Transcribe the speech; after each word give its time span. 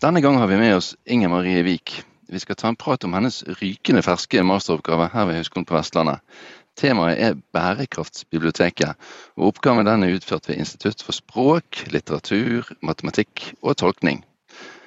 Denne 0.00 0.20
gang 0.20 0.38
har 0.40 0.46
vi 0.46 0.56
med 0.56 0.76
oss 0.76 0.94
Inger 1.04 1.28
Marie 1.28 1.60
Vik. 1.62 2.04
Vi 2.28 2.40
skal 2.40 2.56
ta 2.56 2.68
en 2.70 2.76
prat 2.76 3.04
om 3.04 3.12
hennes 3.12 3.42
rykende 3.60 4.00
ferske 4.00 4.40
masteroppgave 4.48 5.10
her 5.12 5.26
ved 5.28 5.36
Høgskolen 5.36 5.66
på 5.68 5.74
Vestlandet. 5.76 6.22
Temaet 6.80 7.20
er 7.20 7.36
Bærekraftsbiblioteket, 7.52 8.96
og 9.36 9.50
oppgaven 9.50 9.84
den 9.84 10.06
er 10.06 10.14
utført 10.16 10.48
ved 10.48 10.56
Institutt 10.62 11.04
for 11.04 11.12
språk, 11.12 11.82
litteratur, 11.92 12.70
matematikk 12.80 13.50
og 13.60 13.76
tolkning. 13.82 14.22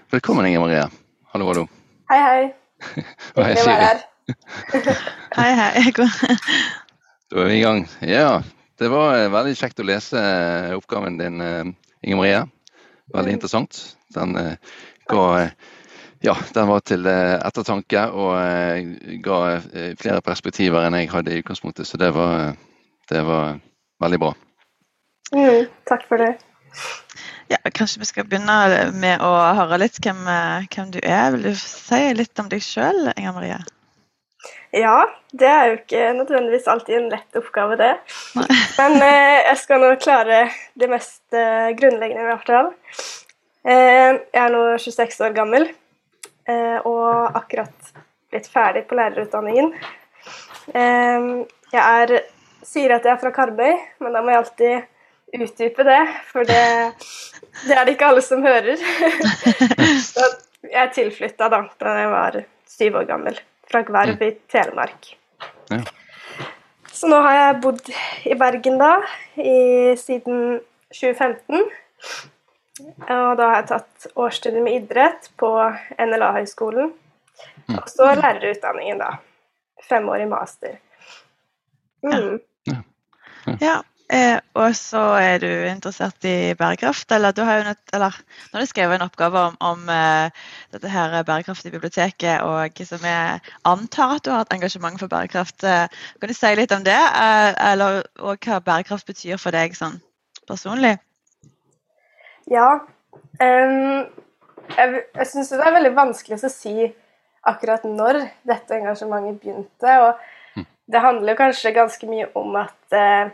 Velkommen, 0.09 0.49
Inger 0.49 0.65
Marie. 0.65 0.89
Hallo, 1.35 1.51
hallo. 1.51 1.67
Hei, 2.09 2.21
hei. 2.25 3.05
Og 3.35 3.45
hei, 3.45 3.53
Siri. 3.61 3.93
Hei, 5.37 5.51
hei. 5.61 5.93
Da 7.29 7.43
er 7.43 7.51
vi 7.51 7.59
i 7.59 7.61
gang. 7.61 7.85
Ja, 8.01 8.41
det 8.81 8.89
var 8.89 9.13
eh, 9.19 9.29
veldig 9.33 9.53
kjekt 9.61 9.77
å 9.81 9.85
lese 9.85 10.17
eh, 10.17 10.73
oppgaven 10.73 11.21
din, 11.21 11.37
eh, 11.41 11.69
Inger 12.01 12.17
Marie. 12.17 12.41
Veldig 13.13 13.37
interessant. 13.37 13.79
Den 14.13 14.37
ga 15.11 15.25
eh, 15.41 15.51
ja, 16.23 16.35
den 16.55 16.69
var 16.69 16.83
til 16.87 17.07
eh, 17.09 17.35
ettertanke 17.43 18.05
og 18.15 18.31
eh, 18.39 19.17
ga 19.23 19.39
flere 19.99 20.23
perspektiver 20.23 20.85
enn 20.85 20.97
jeg 21.01 21.11
hadde 21.11 21.33
i 21.33 21.43
utgangspunktet, 21.43 21.89
så 21.89 21.99
det 21.99 22.13
var, 22.15 22.55
det 23.11 23.23
var 23.27 23.59
veldig 24.03 24.21
bra. 24.23 24.33
Mm, 25.33 25.69
takk 25.89 26.07
for 26.07 26.21
det. 26.21 26.33
Ja, 27.51 27.59
kanskje 27.75 28.01
vi 28.01 28.09
skal 28.09 28.25
begynne 28.29 28.89
med 28.97 29.21
å 29.21 29.31
høre 29.59 29.81
litt 29.83 29.99
hvem, 30.01 30.23
hvem 30.71 30.91
du 30.95 30.99
er. 31.03 31.35
Vil 31.35 31.51
du 31.51 31.53
si 31.59 32.01
litt 32.15 32.39
om 32.39 32.49
deg 32.49 32.63
sjøl, 32.65 33.11
Inger 33.17 33.35
Marie? 33.35 33.61
Ja, 34.73 35.03
det 35.31 35.45
er 35.47 35.67
jo 35.69 35.75
ikke 35.77 36.05
nødvendigvis 36.17 36.67
alltid 36.67 36.95
en 36.97 37.11
lett 37.11 37.37
oppgave, 37.37 37.75
det. 37.77 37.91
Nei. 38.33 38.47
Men 38.79 38.95
eh, 39.05 39.41
jeg 39.51 39.59
skal 39.61 39.83
nå 39.83 39.91
klare 40.01 40.39
det 40.81 40.89
mest 40.89 41.37
eh, 41.37 41.69
grunnleggende, 41.77 42.23
i 42.23 42.29
hvert 42.31 42.49
fall. 42.49 42.71
Eh, 43.63 44.13
jeg 44.33 44.41
er 44.43 44.51
nå 44.51 44.61
26 44.75 45.21
år 45.23 45.35
gammel 45.35 45.69
eh, 45.69 46.79
og 46.83 47.37
akkurat 47.39 47.93
blitt 48.33 48.49
ferdig 48.51 48.83
på 48.89 48.97
lærerutdanningen. 48.99 49.69
Eh, 50.75 51.27
jeg 51.71 51.83
er, 51.83 52.17
sier 52.67 52.95
at 52.95 53.07
jeg 53.07 53.15
er 53.15 53.21
fra 53.21 53.31
Karmøy, 53.35 53.77
men 54.03 54.15
da 54.15 54.23
må 54.23 54.33
jeg 54.33 54.41
alltid 54.41 54.89
utdype 55.33 55.85
det, 55.87 56.01
for 56.29 56.45
det, 56.45 56.63
det 57.63 57.77
er 57.77 57.87
det 57.87 57.95
ikke 57.95 58.11
alle 58.11 58.25
som 58.25 58.43
hører. 58.45 58.83
Så 60.11 60.27
jeg 60.67 60.93
tilflytta 60.95 61.49
da 61.51 61.63
da 61.79 61.95
jeg 62.01 62.11
var 62.11 62.37
syv 62.69 62.99
år 62.99 63.07
gammel, 63.09 63.39
fra 63.71 63.81
Gverv 63.87 64.27
i 64.27 64.33
Telemark. 64.51 65.13
Ja. 65.71 65.79
Så 66.93 67.07
nå 67.09 67.17
har 67.25 67.39
jeg 67.39 67.61
bodd 67.63 67.89
i 68.29 68.35
Bergen 68.37 68.77
da, 68.81 68.91
i, 69.39 69.95
siden 69.99 70.59
2015. 70.93 71.63
Og 72.81 73.37
da 73.37 73.49
har 73.49 73.59
jeg 73.59 73.69
tatt 73.69 74.07
årsstudiet 74.17 74.65
med 74.65 74.79
idrett 74.81 75.29
på 75.37 75.49
NLA-høgskolen. 76.01 76.93
Og 77.77 77.87
så 77.89 78.13
lærerutdanningen, 78.17 79.01
da. 79.01 79.11
Femårig 79.89 80.27
master. 80.31 80.79
Mm. 82.03 82.39
Ja. 83.61 83.81
Eh, 84.13 84.37
og 84.59 84.75
så 84.77 84.99
er 85.17 85.39
du 85.41 85.47
interessert 85.47 86.25
i 86.27 86.53
bærekraft, 86.59 87.11
eller 87.15 87.31
du 87.33 87.41
har 87.47 87.57
jo 87.57 87.63
nødt, 87.69 87.93
eller 87.93 88.17
nå 88.51 88.57
har 88.57 88.65
du 88.65 88.69
skrevet 88.69 88.99
en 88.99 89.05
oppgave 89.07 89.39
om, 89.39 89.55
om 89.63 89.87
eh, 89.89 90.43
dette 90.75 90.91
her 90.91 91.15
bærekraftige 91.23 91.73
biblioteket, 91.73 92.43
og 92.43 92.83
som 92.85 93.07
jeg 93.07 93.39
antar 93.65 94.17
at 94.17 94.25
du 94.25 94.31
har 94.33 94.45
et 94.45 94.53
engasjement 94.53 94.99
for 94.99 95.09
bærekraft. 95.09 95.63
Eh, 95.63 95.87
kan 96.19 96.29
du 96.29 96.35
si 96.37 96.53
litt 96.59 96.75
om 96.75 96.85
det, 96.85 96.99
eh, 96.99 97.53
eller 97.71 98.03
og 98.19 98.45
hva 98.45 98.59
bærekraft 98.59 99.07
betyr 99.09 99.41
for 99.41 99.55
deg 99.55 99.73
sånn 99.79 99.97
personlig? 100.47 100.97
Ja. 102.51 102.83
Um, 103.39 104.03
jeg 104.73 105.03
jeg 105.15 105.29
syns 105.29 105.51
det 105.51 105.61
er 105.63 105.75
veldig 105.75 105.93
vanskelig 105.95 106.39
å 106.39 106.51
si 106.51 106.89
akkurat 107.43 107.83
når 107.87 108.21
dette 108.47 108.77
engasjementet 108.77 109.41
begynte. 109.43 109.95
Og 110.03 110.65
det 110.91 111.03
handler 111.03 111.33
jo 111.33 111.39
kanskje 111.39 111.75
ganske 111.75 112.09
mye 112.09 112.29
om 112.39 112.55
at 112.61 112.95
uh, 112.95 113.33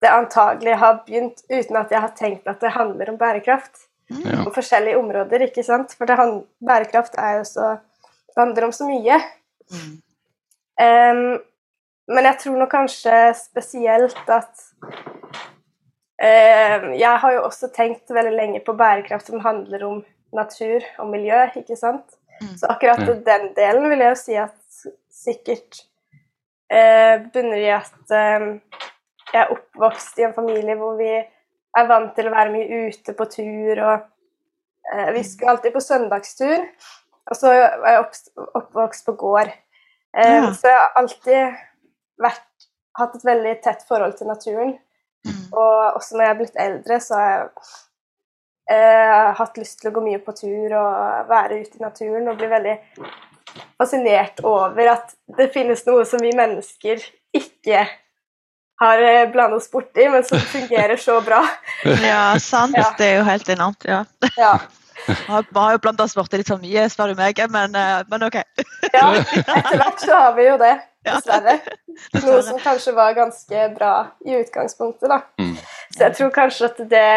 det 0.00 0.10
antagelig 0.10 0.78
har 0.80 1.02
begynt 1.06 1.44
uten 1.50 1.76
at 1.76 1.92
jeg 1.92 2.02
har 2.02 2.16
tenkt 2.16 2.48
at 2.48 2.60
det 2.62 2.74
handler 2.76 3.12
om 3.12 3.20
bærekraft. 3.20 3.86
Ja. 4.10 4.40
På 4.42 4.50
forskjellige 4.56 4.98
områder, 4.98 5.44
ikke 5.46 5.62
sant? 5.62 5.92
For 5.94 6.08
bærekraft 6.66 7.14
er 7.18 7.40
jo 7.40 7.44
så 7.46 7.76
Det 8.30 8.38
handler 8.38 8.64
om 8.64 8.72
så 8.72 8.86
mye. 8.86 9.16
Mm. 9.74 9.94
Um, 10.80 11.38
men 12.14 12.26
jeg 12.28 12.38
tror 12.42 12.58
nok 12.58 12.70
kanskje 12.70 13.16
spesielt 13.34 14.30
at 14.30 14.62
Jeg 16.20 17.16
har 17.22 17.32
jo 17.32 17.44
også 17.46 17.70
tenkt 17.72 18.10
veldig 18.12 18.34
lenge 18.36 18.58
på 18.60 18.74
bærekraft 18.76 19.30
som 19.30 19.40
handler 19.40 19.84
om 19.86 20.02
natur 20.36 20.84
og 21.00 21.08
miljø, 21.08 21.38
ikke 21.56 21.78
sant? 21.80 22.18
Mm. 22.42 22.56
Så 22.60 22.68
akkurat 22.68 23.00
den 23.24 23.46
delen 23.56 23.88
vil 23.88 24.02
jeg 24.04 24.12
jo 24.12 24.18
si 24.20 24.36
at 24.36 24.84
sikkert 25.08 25.80
eh, 26.72 27.24
bunner 27.32 27.56
i 27.56 27.70
at 27.72 28.12
jeg 28.12 29.40
er 29.40 29.52
oppvokst 29.54 30.20
i 30.20 30.26
en 30.28 30.36
familie 30.36 30.76
hvor 30.76 30.96
vi 31.00 31.10
er 31.16 31.88
vant 31.88 32.12
til 32.16 32.28
å 32.28 32.34
være 32.34 32.52
mye 32.52 32.80
ute 32.90 33.14
på 33.16 33.26
tur, 33.30 33.82
og 33.84 33.96
eh, 34.92 35.10
vi 35.14 35.24
skulle 35.26 35.54
alltid 35.54 35.74
på 35.76 35.84
søndagstur. 35.84 36.64
Og 37.30 37.38
så 37.38 37.52
er 37.54 37.94
jeg 37.94 38.06
oppvokst 38.58 39.06
på 39.06 39.14
gård. 39.20 39.52
Eh, 40.16 40.48
Så 40.56 40.66
jeg 40.66 40.78
har 40.78 40.96
alltid 40.98 41.58
vært, 42.18 42.46
hatt 42.98 43.14
et 43.14 43.26
veldig 43.28 43.52
tett 43.62 43.84
forhold 43.88 44.16
til 44.18 44.26
naturen. 44.26 44.72
Og 45.52 45.96
også 45.98 46.16
når 46.16 46.24
jeg 46.24 46.32
er 46.34 46.40
blitt 46.40 46.60
eldre, 46.66 47.00
så 47.02 47.18
har 47.18 47.30
jeg 47.30 47.48
eh, 48.76 49.30
hatt 49.40 49.58
lyst 49.60 49.80
til 49.80 49.90
å 49.90 49.94
gå 49.96 50.04
mye 50.04 50.20
på 50.22 50.34
tur 50.38 50.76
og 50.78 51.30
være 51.30 51.60
ute 51.62 51.80
i 51.80 51.84
naturen 51.84 52.30
og 52.30 52.38
bli 52.40 52.50
veldig 52.50 52.76
fascinert 53.80 54.44
over 54.46 54.92
at 54.92 55.16
det 55.38 55.50
finnes 55.54 55.82
noe 55.88 56.04
som 56.06 56.22
vi 56.22 56.30
mennesker 56.36 57.02
ikke 57.36 57.86
har 58.80 58.98
blanda 58.98 59.32
blandet 59.32 59.60
oss 59.60 59.70
borti, 59.70 60.06
men 60.08 60.24
som 60.24 60.40
fungerer 60.40 60.96
så 60.96 61.20
bra. 61.20 61.42
Ja, 62.10 62.38
sant. 62.40 62.76
Ja. 62.76 62.94
Det 62.96 63.10
er 63.10 63.18
jo 63.18 63.24
helt 63.28 63.48
enormt. 63.48 63.84
ja. 63.84 64.04
Ja, 64.36 64.58
Vi 65.26 65.58
har 65.58 65.72
jo 65.72 65.78
blanda 65.80 66.04
oss 66.04 66.14
borti 66.16 66.40
litt 66.40 66.48
for 66.48 66.60
mye, 66.60 66.86
spør 66.92 67.12
du 67.12 67.20
meg, 67.20 67.40
men, 67.52 67.76
eh, 67.76 68.00
men 68.08 68.24
OK. 68.26 68.36
ja 68.92 69.04
etter 69.16 69.76
hvert 69.80 70.02
så 70.04 70.16
har 70.16 70.34
vi 70.36 70.48
jo 70.48 70.56
det. 70.60 70.74
Dessverre. 71.06 71.58
Noe 72.24 72.40
som 72.46 72.60
kanskje 72.62 72.94
var 72.96 73.16
ganske 73.18 73.66
bra 73.74 73.92
i 74.26 74.38
utgangspunktet, 74.40 75.08
da. 75.10 75.22
Mm. 75.40 75.56
Så 75.90 76.02
jeg 76.06 76.16
tror 76.18 76.32
kanskje 76.34 76.70
at 76.70 76.82
det 76.90 77.10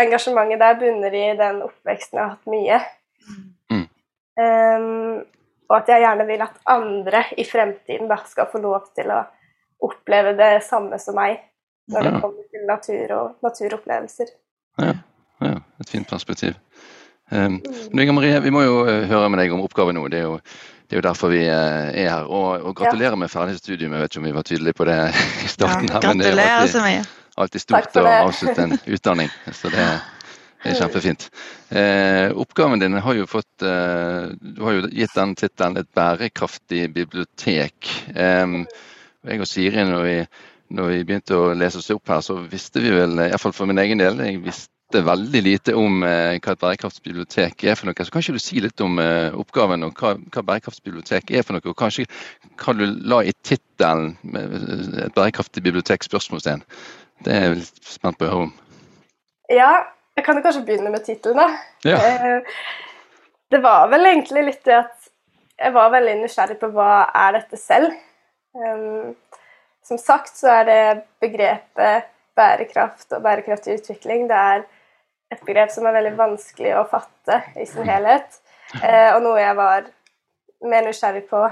engasjementet 0.00 0.62
der 0.62 0.78
bunner 0.80 1.16
i 1.16 1.26
den 1.38 1.60
oppveksten 1.66 2.18
jeg 2.18 2.24
har 2.24 2.34
hatt 2.36 2.50
mye. 2.50 2.80
Mm. 3.70 3.86
Ehm, 4.44 5.20
og 5.70 5.76
at 5.78 5.92
jeg 5.92 6.04
gjerne 6.04 6.26
vil 6.26 6.42
at 6.44 6.58
andre 6.70 7.24
i 7.38 7.46
fremtiden 7.46 8.10
da 8.10 8.18
skal 8.26 8.50
få 8.50 8.62
lov 8.62 8.90
til 8.96 9.12
å 9.14 9.22
oppleve 9.86 10.34
det 10.38 10.52
samme 10.66 10.98
som 11.00 11.16
meg 11.18 11.38
når 11.90 12.06
det 12.06 12.14
kommer 12.22 12.46
til 12.52 12.66
natur 12.68 13.14
og 13.16 13.44
naturopplevelser. 13.44 14.32
Ja, 14.78 14.94
ja, 15.42 15.56
et 15.82 15.90
fint 15.90 16.10
perspektiv. 16.10 16.58
Um, 17.30 17.60
men 17.92 18.02
Inger 18.02 18.12
Marie, 18.16 18.40
vi 18.42 18.50
må 18.50 18.64
jo 18.64 18.82
eh, 18.90 19.04
høre 19.06 19.30
med 19.30 19.38
deg 19.42 19.52
om 19.54 19.62
oppgaven 19.62 19.94
nå. 19.94 20.02
Det 20.10 20.18
er 20.18 20.26
jo, 20.26 20.38
det 20.90 20.96
er 20.96 20.98
jo 20.98 21.06
derfor 21.06 21.30
vi 21.30 21.44
eh, 21.46 21.90
er 22.02 22.08
her. 22.10 22.26
Og, 22.26 22.64
og 22.66 22.74
gratulerer 22.80 23.18
med 23.20 23.30
ferdig 23.30 23.60
studium. 23.60 23.94
Jeg 23.94 24.02
vet 24.02 24.12
ikke 24.12 24.22
om 24.22 24.26
vi 24.26 24.34
var 24.34 24.46
tydelige 24.48 24.78
på 24.80 24.86
det 24.88 24.96
i 25.46 25.50
starten. 25.52 25.90
her, 25.92 26.06
men 26.08 26.22
det 26.22 26.32
er 26.32 26.34
Gratulerer 26.34 26.56
alltid, 26.56 26.74
så 26.74 26.86
mye. 26.86 27.04
alltid 27.44 27.64
stort 27.66 28.00
å 28.02 28.06
avslutte 28.16 28.64
en 28.66 28.74
utdanning. 28.96 29.30
Så 29.54 29.70
det, 29.70 29.86
det 30.64 30.72
er 30.72 30.80
kjempefint. 30.80 31.28
Eh, 31.70 32.34
oppgaven 32.42 32.82
din 32.82 32.98
har 33.06 33.20
jo 33.20 33.28
fått 33.30 33.62
eh, 33.62 34.34
Du 34.34 34.64
har 34.66 34.80
jo 34.80 34.90
gitt 34.90 35.14
den 35.14 35.36
tittelen 35.38 35.78
'Et 35.78 35.92
bærekraftig 35.94 36.88
bibliotek'. 36.98 37.92
Em, 38.18 38.64
jeg 39.22 39.46
og 39.46 39.46
Siri, 39.46 39.86
når 39.86 40.02
vi, 40.02 40.18
når 40.74 40.92
vi 40.96 41.00
begynte 41.04 41.38
å 41.38 41.54
lese 41.54 41.78
oss 41.78 41.94
opp 41.94 42.10
her, 42.10 42.26
så 42.26 42.40
visste 42.42 42.82
vi 42.82 42.90
vel, 42.90 43.14
iallfall 43.28 43.54
for 43.54 43.70
min 43.70 43.78
egen 43.78 44.02
del, 44.02 44.18
jeg 44.26 44.42
visste 44.42 44.74
veldig 44.94 45.42
lite 45.44 45.74
om 45.78 46.02
eh, 46.06 46.38
hva 46.42 46.54
et 46.54 46.62
bærekraftsbibliotek 46.62 47.64
er 47.64 47.78
for 47.78 47.88
noe. 47.88 48.04
Så 48.04 48.12
kan 48.12 48.24
ikke 48.24 48.36
du 48.36 48.42
si 48.42 48.60
litt 48.62 48.82
om 48.84 48.98
eh, 49.02 49.30
oppgaven 49.38 49.86
og 49.86 50.00
hva, 50.00 50.16
hva 50.18 50.44
bærekraftsbibliotek 50.48 51.30
er 51.30 51.46
for 51.46 51.56
noe? 51.56 51.64
Og 51.70 51.78
kanskje 51.78 52.06
kan 52.60 52.80
du 52.80 52.86
la 52.86 53.22
i 53.22 53.34
tittelen 53.46 54.16
eh, 54.34 55.06
'Et 55.06 55.14
bærekraftig 55.14 55.62
bibliotek?' 55.62 56.06
spørsmålstegn. 56.08 56.64
Det 57.24 57.34
er 57.34 57.46
jeg 57.46 57.60
litt 57.62 57.82
spent 57.84 58.18
på 58.18 58.26
å 58.26 58.32
høre 58.32 58.48
om. 58.48 58.52
Ja, 59.50 59.72
jeg 60.16 60.24
kan 60.26 60.36
jo 60.36 60.44
kanskje 60.44 60.64
begynne 60.66 60.92
med 60.92 61.04
tittelen, 61.04 61.38
da. 61.38 61.48
Ja. 61.84 61.98
Eh, 61.98 62.40
det 63.50 63.62
var 63.62 63.88
vel 63.90 64.06
egentlig 64.06 64.46
litt 64.46 64.64
det 64.64 64.78
at 64.82 65.10
jeg 65.60 65.74
var 65.74 65.90
veldig 65.92 66.20
nysgjerrig 66.22 66.58
på 66.60 66.70
hva 66.74 67.10
er 67.26 67.36
dette 67.36 67.58
selv. 67.60 67.92
Um, 68.54 69.14
som 69.86 69.98
sagt 69.98 70.36
så 70.38 70.50
er 70.60 70.64
det 70.66 70.82
begrepet 71.22 72.08
bærekraft 72.38 73.12
og 73.12 73.22
bærekraftig 73.22 73.78
utvikling 73.78 74.28
det 74.30 74.38
er 74.38 74.64
et 75.30 75.42
begrep 75.46 75.70
som 75.72 75.86
er 75.86 75.96
veldig 75.98 76.16
vanskelig 76.18 76.74
å 76.78 76.86
fatte 76.90 77.40
i 77.60 77.66
sin 77.68 77.86
helhet, 77.88 78.40
eh, 78.82 79.10
og 79.14 79.22
noe 79.24 79.38
jeg 79.40 79.56
var 79.58 79.88
mer 80.70 80.86
nysgjerrig 80.86 81.24
på. 81.30 81.44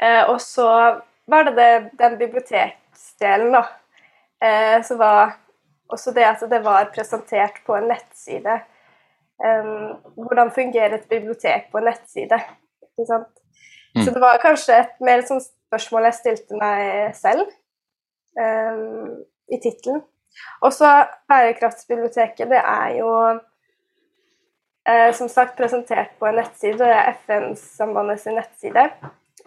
Eh, 0.00 0.22
og 0.30 0.38
så 0.42 0.68
var 1.30 1.46
det, 1.48 1.54
det 1.58 1.70
den 2.00 2.16
biblioteksdelen, 2.20 3.52
da. 3.58 3.64
Eh, 4.40 4.78
så 4.86 4.96
var 5.00 5.34
også 5.92 6.14
det 6.16 6.26
at 6.26 6.42
det 6.50 6.62
var 6.64 6.92
presentert 6.94 7.60
på 7.66 7.76
en 7.76 7.90
nettside. 7.90 8.60
Um, 9.40 9.96
hvordan 10.20 10.50
fungerer 10.52 10.98
et 10.98 11.08
bibliotek 11.08 11.70
på 11.72 11.80
en 11.80 11.88
nettside? 11.88 12.38
Ikke 12.84 13.06
sant? 13.08 13.30
Mm. 13.96 14.02
Så 14.04 14.12
det 14.14 14.20
var 14.22 14.42
kanskje 14.42 14.76
et 14.82 14.98
mer 15.02 15.22
sånn 15.26 15.40
spørsmål 15.42 16.10
jeg 16.10 16.18
stilte 16.18 16.58
meg 16.60 17.14
selv 17.16 17.46
um, 18.36 19.16
i 19.50 19.58
tittelen. 19.62 20.02
Også 20.60 20.88
Bærekraftsbiblioteket, 21.28 22.48
det 22.50 22.60
er 22.60 22.94
jo 22.98 23.10
eh, 24.88 25.10
som 25.14 25.28
sagt 25.28 25.56
presentert 25.58 26.14
på 26.18 26.28
en 26.28 26.40
nettside. 26.40 26.78
Det 26.78 26.90
er 26.90 27.12
FN-sambandets 27.14 28.28
nettside. 28.30 28.90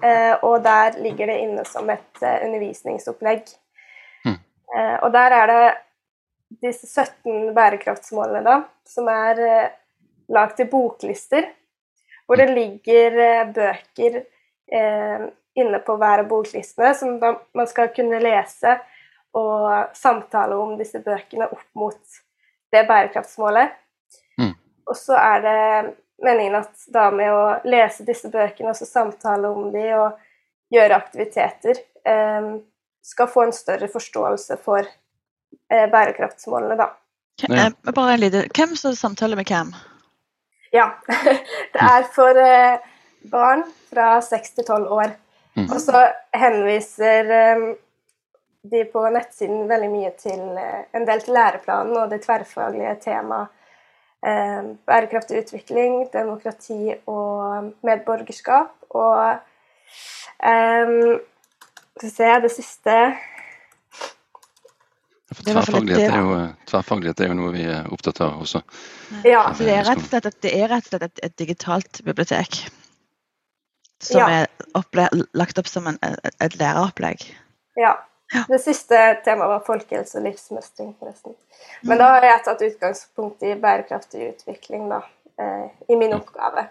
Eh, 0.03 0.33
og 0.41 0.63
der 0.65 0.99
ligger 1.03 1.29
det 1.29 1.39
inne 1.45 1.65
som 1.69 1.89
et 1.93 2.23
eh, 2.23 2.45
undervisningsopplegg. 2.47 3.43
Mm. 4.23 4.39
og 5.03 5.11
der 5.13 5.33
er 5.35 5.47
det 5.47 5.73
disse 6.61 6.87
17 6.87 7.53
bærekraftsmålene, 7.55 8.43
da, 8.45 8.59
som 8.87 9.07
er 9.11 9.41
eh, 9.43 9.69
lagd 10.33 10.57
til 10.57 10.69
boklister. 10.71 11.49
Hvor 12.25 12.39
det 12.39 12.49
ligger 12.53 13.19
eh, 13.19 13.47
bøker 13.53 14.19
eh, 14.71 15.25
inne 15.59 15.79
på 15.85 15.97
hver 15.99 16.23
av 16.23 16.29
boklistene 16.29 16.93
som 16.97 17.17
da, 17.21 17.35
man 17.53 17.69
skal 17.69 17.91
kunne 17.95 18.21
lese 18.23 18.77
og 19.33 19.95
samtale 19.97 20.55
om 20.55 20.75
disse 20.77 21.01
bøkene 21.03 21.49
opp 21.49 21.65
mot 21.77 22.19
det 22.73 22.83
bærekraftsmålet. 22.89 23.73
Mm. 24.41 24.53
Og 24.89 24.97
så 24.97 25.17
er 25.17 25.43
det 25.45 25.61
meningen 26.23 26.59
at 26.61 26.85
da 26.93 27.09
med 27.13 27.31
å 27.33 27.45
lese 27.67 28.05
disse 28.07 28.29
bøkene 28.33 28.71
og 28.71 28.77
så 28.77 28.87
samtale 28.87 29.49
om 29.49 29.71
de 29.73 29.87
og 29.97 30.19
gjøre 30.73 30.97
aktiviteter, 30.97 31.81
eh, 32.05 32.51
skal 33.03 33.29
få 33.29 33.47
en 33.47 33.55
større 33.55 33.89
forståelse 33.91 34.57
for 34.63 34.85
eh, 34.85 35.87
bærekraftsmålene, 35.91 36.77
da. 36.79 36.89
Ja. 37.43 37.67
Eh, 37.67 37.93
bare 37.93 38.13
en 38.13 38.21
liten 38.21 38.49
Hvem 38.53 38.75
står 38.77 38.95
samtale 38.97 39.35
med 39.35 39.49
hvem? 39.49 39.73
Ja, 40.73 40.87
det 41.73 41.81
er 41.81 42.05
for 42.15 42.37
eh, 42.39 42.81
barn 43.29 43.65
fra 43.89 44.15
6 44.21 44.55
til 44.57 44.65
12 44.65 44.87
år. 44.93 45.13
Mm. 45.53 45.67
Og 45.67 45.77
så 45.81 46.07
henviser 46.33 47.29
eh, 47.29 47.65
de 48.71 48.85
på 48.85 49.03
nettsiden 49.11 49.67
veldig 49.67 49.89
mye 49.91 50.13
til 50.19 50.41
eh, 50.59 50.85
en 50.95 51.05
del 51.07 51.23
til 51.23 51.35
læreplanen 51.35 51.97
og 51.99 52.09
det 52.13 52.21
tverrfaglige 52.23 52.95
temaet 53.03 53.51
eh, 54.23 54.71
bærekraftig 54.87 55.43
utvikling, 55.43 56.05
demokrati 56.13 56.95
og 57.11 57.73
medborgerskap. 57.83 58.71
Og 58.95 59.19
eh, 60.47 60.95
skal 61.97 62.07
vi 62.07 62.15
se, 62.15 62.33
det 62.47 62.53
siste 62.55 62.97
Tverrfaglighet 65.33 66.11
er, 66.13 66.19
jo, 66.21 66.33
tverrfaglighet 66.69 67.21
er 67.23 67.31
jo 67.31 67.35
noe 67.39 67.51
vi 67.55 67.63
er 67.65 67.87
opptatt 67.91 68.19
av 68.21 68.43
også. 68.43 68.61
Ja. 69.25 69.47
Det 69.57 69.65
er 69.73 69.81
rett 69.87 70.03
og 70.03 70.05
slett, 70.05 70.27
det 70.45 70.51
er 70.53 70.69
rett 70.69 70.85
og 70.85 70.91
slett 70.93 71.05
et, 71.07 71.21
et 71.25 71.35
digitalt 71.41 72.03
bibliotek 72.05 72.59
som 74.03 74.21
ja. 74.21 74.43
er 74.43 75.25
lagt 75.33 75.57
opp 75.57 75.69
som 75.71 75.87
en, 75.89 75.97
et 76.03 76.57
læreropplegg? 76.59 77.25
Ja. 77.79 77.95
Det 78.47 78.59
siste 78.61 78.99
temaet 79.25 79.51
var 79.51 79.65
folkehelse 79.65 80.19
og 80.19 80.25
livsmestring, 80.27 80.93
forresten. 80.99 81.35
Men 81.87 81.99
da 82.01 82.13
har 82.15 82.25
jeg 82.27 82.45
tatt 82.45 82.63
utgangspunkt 82.67 83.43
i 83.45 83.53
bærekraftig 83.59 84.31
utvikling, 84.31 84.87
da, 84.91 85.01
eh, 85.39 85.67
i 85.93 85.97
min 85.99 86.15
oppgave. 86.17 86.65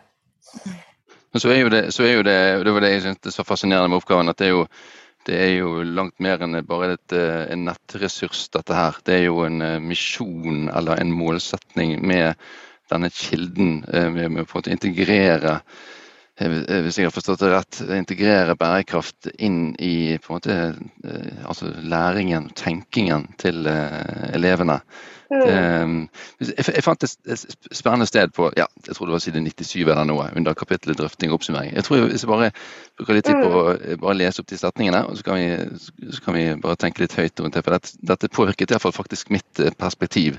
Men 1.33 1.45
så 1.45 1.53
er 1.53 1.63
jo 1.63 1.71
det, 1.73 1.85
så 1.95 2.05
er 2.07 2.17
jo 2.17 2.27
det, 2.27 2.41
det 2.67 2.75
var 2.75 2.85
det 2.85 2.91
jeg 2.93 3.05
syntes 3.07 3.39
så 3.39 3.47
fascinerende 3.47 3.93
med 3.93 4.03
oppgaven, 4.03 4.33
at 4.33 4.41
det 4.43 4.51
er 4.51 4.53
jo, 4.57 4.67
det 5.29 5.39
er 5.39 5.53
jo 5.55 5.71
langt 5.87 6.19
mer 6.21 6.43
enn 6.43 6.59
bare 6.67 6.97
et, 6.97 7.17
eh, 7.17 7.47
en 7.55 7.65
nettressurs, 7.71 8.49
dette 8.53 8.77
her. 8.77 8.99
Det 9.07 9.21
er 9.21 9.25
jo 9.29 9.47
en 9.47 9.63
eh, 9.63 9.79
misjon 9.81 10.69
eller 10.73 11.01
en 11.01 11.15
målsetning 11.15 12.01
med 12.03 12.35
denne 12.93 13.09
kilden, 13.09 13.79
med, 13.89 14.27
med 14.35 14.45
å 14.45 14.61
integrere 14.69 15.61
hvis 16.41 16.97
jeg 16.97 17.07
har 17.07 17.13
forstått 17.13 17.43
det 17.45 17.51
rett, 17.53 17.81
integrere 17.93 18.57
bærekraft 18.57 19.29
inn 19.37 19.75
i 19.77 20.19
måte, 20.29 20.75
eh, 21.05 21.43
altså 21.45 21.69
læringen, 21.77 22.51
tenkingen 22.57 23.29
til 23.39 23.67
eh, 23.69 24.31
elevene. 24.33 24.81
Mm. 25.33 26.09
jeg, 26.45 26.83
fant 26.85 27.05
et 27.07 27.45
spennende 27.73 28.05
sted 28.05 28.35
på 28.37 28.51
ja, 28.53 28.67
jeg 28.85 28.97
tror 28.99 29.09
det 29.09 29.15
var 29.15 29.23
side 29.25 29.41
97 29.41 29.79
eller 29.81 30.05
noe, 30.05 30.27
under 30.37 30.53
kapittelet 30.53 30.99
drøfting 31.01 31.33
og 31.33 31.39
oppsummering. 31.39 31.73
Jeg 31.73 31.87
tror 31.87 32.05
Hvis 32.11 32.25
jeg 32.27 32.29
bare 32.29 32.51
bruker 32.99 33.17
litt 33.17 33.29
tid 33.31 33.41
på 33.41 33.49
å 33.49 33.63
mm. 33.73 34.03
bare 34.03 34.19
lese 34.19 34.43
opp 34.43 34.51
de 34.51 34.61
setningene, 34.61 35.01
og 35.09 35.17
så 35.17 35.25
kan 35.25 35.41
vi, 35.41 36.11
så 36.13 36.21
kan 36.27 36.37
vi 36.37 36.45
bare 36.61 36.77
tenke 36.77 37.01
litt 37.01 37.17
høyt 37.17 37.41
rundt 37.41 37.57
det. 37.57 37.65
For 37.65 37.79
dette, 37.79 37.97
dette 38.13 38.29
påvirket 38.29 38.69
i 38.69 38.77
hvert 38.77 38.85
fall 38.85 38.97
faktisk 38.99 39.33
mitt 39.33 39.63
eh, 39.63 39.73
perspektiv. 39.73 40.37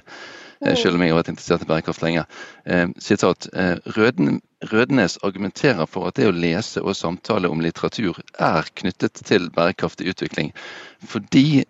Eh, 0.65 0.75
selv 0.79 0.95
om 0.95 1.01
jeg 1.03 1.11
har 1.11 1.17
vært 1.19 1.29
interessert 1.33 1.63
i 1.65 1.67
bærekraft 1.67 2.03
lenge. 2.03 2.23
Eh, 2.65 2.87
sitat, 3.03 3.47
eh, 3.53 3.75
Røden, 3.97 4.41
Rødnes 4.71 5.17
argumenterer 5.23 5.85
for 5.85 6.07
at 6.07 6.15
det 6.15 6.27
å 6.29 6.31
lese 6.31 6.81
og 6.81 6.95
samtale 6.95 7.49
om 7.51 7.59
litteratur 7.59 8.15
er 8.39 8.63
knyttet 8.79 9.13
til 9.27 9.49
bærekraftig 9.51 10.07
utvikling, 10.07 10.53
fordi 11.03 11.65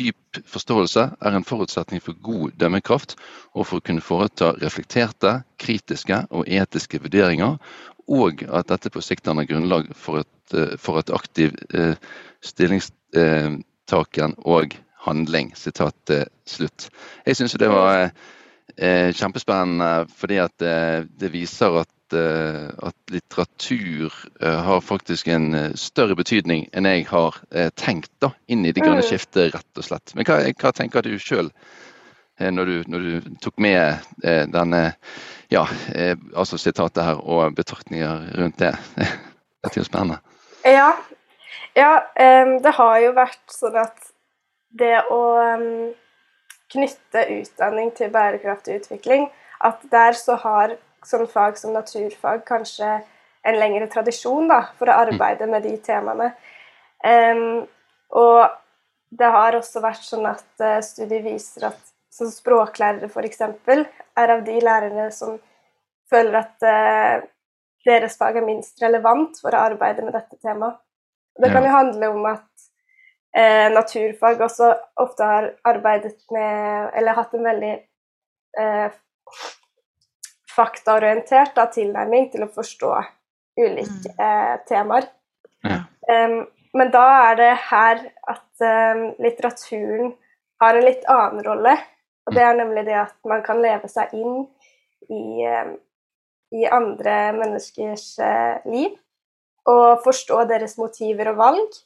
dyp 0.00 0.16
forståelse 0.48 1.12
er 1.20 1.36
en 1.36 1.44
forutsetning 1.44 2.00
for 2.00 2.14
god 2.24 2.50
dømmekraft 2.56 3.16
og 3.52 3.66
for 3.66 3.76
å 3.76 3.84
kunne 3.84 4.00
foreta 4.00 4.54
reflekterte, 4.62 5.44
kritiske 5.58 6.26
og 6.30 6.48
etiske 6.48 7.02
vurderinger, 7.04 7.58
og 8.08 8.42
at 8.48 8.68
dette 8.72 8.88
på 8.88 9.04
sikt 9.04 9.24
danner 9.28 9.44
grunnlag 9.44 9.92
for 9.92 10.24
et, 10.24 10.78
for 10.80 10.98
et 10.98 11.10
aktiv 11.12 11.52
stillingstaken 12.40 14.34
og 14.38 14.72
handling. 15.04 15.52
Sitat 15.54 16.10
slutt. 16.48 16.88
Jeg 17.26 17.36
syns 17.36 17.52
det 17.60 17.68
var 17.68 18.08
eh, 18.78 19.10
kjempespennende 19.14 20.08
fordi 20.16 20.38
at 20.42 20.54
det, 20.62 21.08
det 21.20 21.30
viser 21.32 21.80
at, 21.82 22.14
eh, 22.16 22.68
at 22.88 23.12
litteratur 23.12 24.14
eh, 24.40 24.60
har 24.68 24.80
faktisk 24.84 25.28
en 25.34 25.54
eh, 25.54 25.74
større 25.74 26.16
betydning 26.18 26.68
enn 26.72 26.88
jeg 26.88 27.08
har 27.10 27.40
eh, 27.50 27.70
tenkt 27.74 28.12
da, 28.22 28.32
inn 28.46 28.64
i 28.64 28.72
det 28.72 28.84
grønne 28.84 29.02
mm. 29.02 29.08
skiftet, 29.10 29.52
rett 29.54 29.82
og 29.82 29.86
slett. 29.86 30.14
Men 30.14 30.28
hva, 30.28 30.40
hva 30.62 30.72
tenker 30.76 31.06
du 31.06 31.16
sjøl? 31.18 31.52
Når, 32.38 32.68
når, 32.86 33.02
du 33.02 33.30
tok 33.42 33.56
med 33.58 34.04
denne 34.54 34.92
ja, 35.50 35.64
altså 36.38 36.54
sitatet 36.62 37.00
her 37.02 37.18
og 37.18 37.56
betraktninger 37.56 38.28
rundt 38.38 38.60
det. 38.62 38.70
Dette 39.58 39.72
er 39.72 39.80
jo 39.80 39.86
spennende. 39.88 40.20
Ja. 40.62 40.92
ja 41.74 41.90
det 42.62 42.74
har 42.76 42.94
jo 43.02 43.10
vært 43.16 43.42
sånn 43.50 43.80
at 43.82 44.12
det 44.70 45.00
å 45.10 45.18
knytte 46.72 47.24
utdanning 47.38 47.92
til 47.96 48.12
bærekraftig 48.12 48.80
utvikling, 48.82 49.28
at 49.64 49.82
der 49.90 50.16
så 50.18 50.36
har 50.42 50.76
sånn 51.06 51.28
fag 51.30 51.58
som 51.58 51.74
naturfag 51.74 52.44
kanskje 52.48 52.98
en 53.48 53.58
lengre 53.58 53.88
tradisjon 53.90 54.48
da, 54.50 54.62
for 54.78 54.90
å 54.90 54.98
arbeide 55.04 55.48
med 55.50 55.64
de 55.64 55.76
temaene. 55.82 56.32
Um, 57.04 57.64
og 58.18 58.48
det 59.14 59.30
har 59.32 59.56
også 59.56 59.82
vært 59.82 60.04
sånn 60.04 60.26
at 60.28 60.48
uh, 60.62 60.80
studier 60.84 61.22
viser 61.24 61.70
at 61.70 61.94
som 62.12 62.30
språklærere 62.32 63.08
f.eks. 63.08 63.44
er 64.18 64.32
av 64.34 64.42
de 64.44 64.56
lærere 64.58 65.08
som 65.14 65.36
føler 66.10 66.40
at 66.40 66.66
uh, 66.66 67.26
deres 67.86 68.18
fag 68.18 68.40
er 68.40 68.46
minst 68.46 68.82
relevant 68.82 69.38
for 69.40 69.54
å 69.54 69.64
arbeide 69.70 70.04
med 70.04 70.16
dette 70.16 70.36
temaet. 70.42 70.80
Det 71.38 71.52
kan 71.54 71.62
jo 71.62 71.70
handle 71.70 72.08
om 72.10 72.24
at 72.26 72.67
eh, 73.38 73.68
naturfag 73.72 74.42
også 74.44 74.72
ofte 75.00 75.28
har 75.28 75.48
arbeidet 75.68 76.16
med 76.34 76.90
Eller 76.98 77.16
hatt 77.18 77.34
en 77.34 77.46
veldig 77.46 77.72
eh, 78.60 78.98
faktaorientert 80.58 81.54
da, 81.56 81.68
tilnærming 81.70 82.30
til 82.32 82.46
å 82.46 82.52
forstå 82.52 82.92
ulike 83.58 84.12
mm. 84.14 84.22
eh, 84.26 84.54
temaer. 84.68 85.10
Ja. 85.66 85.82
Um, 86.08 86.40
men 86.78 86.90
da 86.94 87.04
er 87.30 87.38
det 87.38 87.52
her 87.68 88.00
at 88.30 88.62
um, 88.62 89.04
litteraturen 89.22 90.12
har 90.62 90.76
en 90.76 90.86
litt 90.86 91.04
annen 91.10 91.42
rolle. 91.46 91.74
Og 92.28 92.36
det 92.36 92.44
er 92.44 92.56
nemlig 92.58 92.84
det 92.86 92.96
at 93.00 93.16
man 93.28 93.42
kan 93.46 93.60
leve 93.62 93.88
seg 93.90 94.12
inn 94.16 94.42
i, 95.08 95.46
um, 95.48 95.74
i 96.54 96.66
andre 96.70 97.16
menneskers 97.38 98.10
uh, 98.20 98.58
liv. 98.68 98.94
Og 99.68 100.02
forstå 100.04 100.44
deres 100.50 100.78
motiver 100.80 101.32
og 101.32 101.40
valg. 101.40 101.80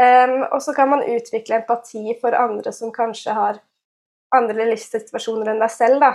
Um, 0.00 0.44
og 0.48 0.60
så 0.64 0.74
kan 0.76 0.88
man 0.92 1.04
utvikle 1.04 1.60
empati 1.60 2.14
for 2.20 2.36
andre 2.36 2.72
som 2.72 2.92
kanskje 2.94 3.34
har 3.36 3.58
andre 4.36 4.68
livssituasjoner 4.70 5.52
enn 5.52 5.62
deg 5.62 5.72
selv. 5.74 6.04
da. 6.04 6.12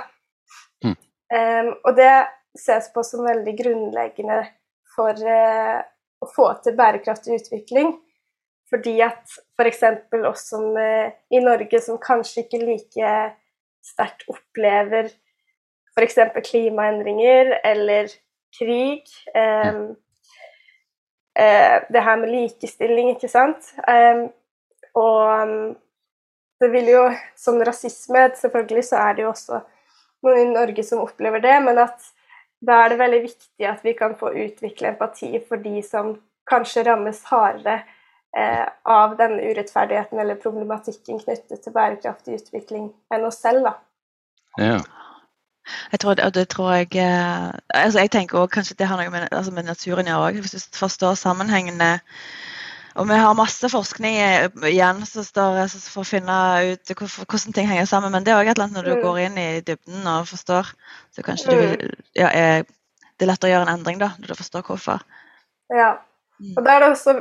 Um, 1.35 1.71
og 1.83 1.95
det 1.97 2.13
ses 2.55 2.87
på 2.93 3.03
som 3.03 3.25
veldig 3.25 3.53
grunnleggende 3.59 4.39
for 4.95 5.17
uh, 5.19 5.81
å 6.23 6.29
få 6.31 6.49
til 6.63 6.77
bærekraftig 6.77 7.41
utvikling. 7.41 7.95
Fordi 8.71 8.95
at 9.05 9.35
f.eks. 9.59 9.83
oss 10.25 10.47
som 10.53 10.71
uh, 10.77 11.11
i 11.29 11.41
Norge 11.43 11.81
som 11.83 12.01
kanskje 12.01 12.45
ikke 12.45 12.63
like 12.63 13.13
sterkt 13.85 14.25
opplever 14.31 15.11
f.eks. 15.95 16.17
klimaendringer 16.49 17.53
eller 17.63 18.09
krig 18.55 19.07
um, 19.35 19.95
Det 21.35 22.01
her 22.01 22.15
med 22.21 22.29
likestilling, 22.31 23.09
ikke 23.11 23.27
sant. 23.27 23.73
Og 24.95 25.23
um, 25.43 25.73
det 26.59 26.69
vil 26.71 26.87
jo 26.93 27.01
Som 27.35 27.59
rasisme, 27.59 28.29
selvfølgelig, 28.35 28.83
så 28.83 28.95
er 28.95 29.13
det 29.13 29.25
jo 29.25 29.31
også 29.33 29.59
noen 30.25 30.39
i 30.41 30.53
Norge 30.53 30.83
som 30.83 31.03
opplever 31.03 31.43
det, 31.43 31.57
men 31.61 31.77
at 31.77 32.07
da 32.65 32.79
er 32.83 32.93
det 32.93 33.01
veldig 33.01 33.19
viktig 33.21 33.67
at 33.69 33.83
vi 33.85 33.93
kan 33.93 34.15
få 34.17 34.31
utvikle 34.31 34.93
empati 34.93 35.37
for 35.47 35.61
de 35.61 35.83
som 35.85 36.15
kanskje 36.49 36.85
rammes 36.87 37.19
hardere 37.29 37.75
eh, 38.37 38.65
av 38.89 39.13
denne 39.19 39.43
urettferdigheten 39.51 40.19
eller 40.23 40.39
problematikken 40.41 41.19
knyttet 41.21 41.61
til 41.61 41.75
bærekraftig 41.75 42.39
utvikling 42.39 42.89
enn 43.13 43.27
oss 43.27 43.41
selv, 43.43 43.67
da. 43.67 43.75
Ja. 44.57 44.79
Jeg 45.91 46.01
tror, 46.03 46.13
det 46.15 46.47
tror 46.53 46.73
jeg 46.73 46.89
eh, 47.01 47.51
altså 47.73 48.03
Jeg 48.03 48.11
tenker 48.13 48.39
også 48.39 48.53
kanskje 48.59 48.77
det 48.79 48.89
har 48.89 48.99
noe 49.01 49.13
med, 49.13 49.27
altså 49.31 49.53
med 49.55 49.67
naturen 49.67 50.07
å 50.07 50.11
gjøre 50.11 50.27
òg. 50.29 50.41
Hvis 50.43 50.57
du 50.57 50.77
forstår 50.77 51.17
sammenhengene 51.19 51.95
og 52.95 53.09
vi 53.09 53.15
har 53.19 53.35
masse 53.35 53.67
forskning 53.67 54.15
eh, 54.23 54.45
igjen 54.69 55.01
står, 55.03 55.65
for 55.91 56.05
å 56.05 56.07
finne 56.07 56.37
ut 56.71 56.93
hvordan 56.95 57.55
ting 57.55 57.67
henger 57.67 57.89
sammen. 57.89 58.13
Men 58.13 58.23
det 58.23 58.31
er 58.31 58.39
òg 58.39 58.47
et 58.47 58.55
eller 58.55 58.69
annet 58.69 58.79
når 58.79 58.87
du 58.87 58.93
mm. 58.95 59.03
går 59.03 59.21
inn 59.25 59.39
i 59.41 59.49
dybden 59.67 60.07
og 60.13 60.29
forstår, 60.29 60.71
så 61.11 61.25
kanskje 61.25 61.51
du 61.51 61.59
mm. 61.59 61.95
ja, 62.21 62.31
Det 63.15 63.27
er 63.27 63.31
lett 63.33 63.47
å 63.47 63.51
gjøre 63.51 63.67
en 63.67 63.73
endring 63.75 63.99
da, 63.99 64.13
når 64.19 64.31
du 64.31 64.39
forstår 64.39 64.63
hvorfor. 64.67 65.03
Ja. 65.75 65.97
Mm. 66.39 66.53
Og 66.55 66.63
da 66.63 66.71
er 66.71 66.83
det 66.83 66.91
også 66.93 67.17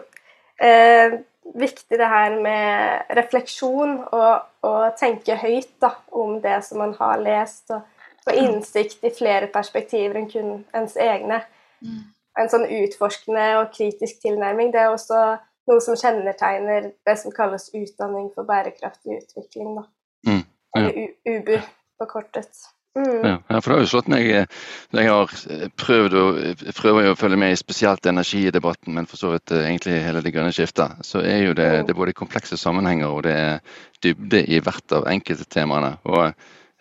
eh, 0.62 1.18
viktig 1.58 1.98
det 1.98 2.08
her 2.10 2.38
med 2.42 3.10
refleksjon 3.18 3.98
og, 4.04 4.46
og 4.66 4.84
tenke 5.00 5.36
høyt 5.38 5.74
da, 5.82 5.94
om 6.14 6.38
det 6.44 6.60
som 6.66 6.80
man 6.82 6.94
har 6.98 7.18
lest, 7.22 7.66
og 7.74 7.82
få 8.24 8.36
innsikt 8.40 9.04
i 9.04 9.12
flere 9.14 9.48
perspektiver 9.52 10.18
enn 10.20 10.30
kun 10.30 10.52
ens 10.76 10.96
egne. 11.00 11.42
En 12.40 12.50
sånn 12.50 12.66
utforskende 12.66 13.46
og 13.60 13.74
kritisk 13.76 14.22
tilnærming. 14.24 14.72
Det 14.74 14.80
er 14.82 14.92
også 14.92 15.20
noe 15.70 15.80
som 15.84 15.96
kjennetegner 15.98 16.90
det 17.06 17.16
som 17.20 17.34
kalles 17.34 17.70
utdanning 17.72 18.30
for 18.34 18.48
bærekraftig 18.48 19.20
utvikling. 19.22 19.76
Da. 19.78 19.84
Mm, 20.28 20.40
ja. 20.40 20.80
Eller 20.80 21.12
UBU 21.28 21.58
forkortet. 22.00 22.64
Mm. 22.94 23.24
Ja, 23.26 23.58
for 23.58 23.72
det 23.72 23.74
har 23.74 23.80
jo 23.82 23.90
slått 23.90 24.08
meg 24.12 24.28
eh, 24.30 24.44
Jeg 24.94 25.08
har 25.10 25.32
eh, 25.50 25.64
prøvd 25.82 26.12
å, 26.14 26.26
prøver 26.78 27.08
å 27.10 27.16
følge 27.18 27.38
med 27.42 27.50
i 27.50 27.58
spesielt 27.58 28.06
energidebatten, 28.06 28.94
men 28.94 29.08
for 29.10 29.18
så 29.18 29.32
vidt 29.32 29.50
eh, 29.50 29.64
egentlig 29.66 29.96
hele 30.04 30.22
det 30.22 30.30
grønne 30.36 30.54
skiftet. 30.54 31.00
Så 31.02 31.24
er 31.26 31.40
jo 31.42 31.56
det, 31.58 31.66
mm. 31.66 31.88
det 31.88 31.94
er 31.94 31.98
både 31.98 32.14
komplekse 32.14 32.58
sammenhenger 32.60 33.10
og 33.10 33.24
det 33.26 33.34
er 33.34 33.80
dybde 34.04 34.44
i 34.46 34.60
hvert 34.62 34.94
av 34.94 35.08
enkelte 35.10 35.48
temaene. 35.50 35.96
Og 36.06 36.30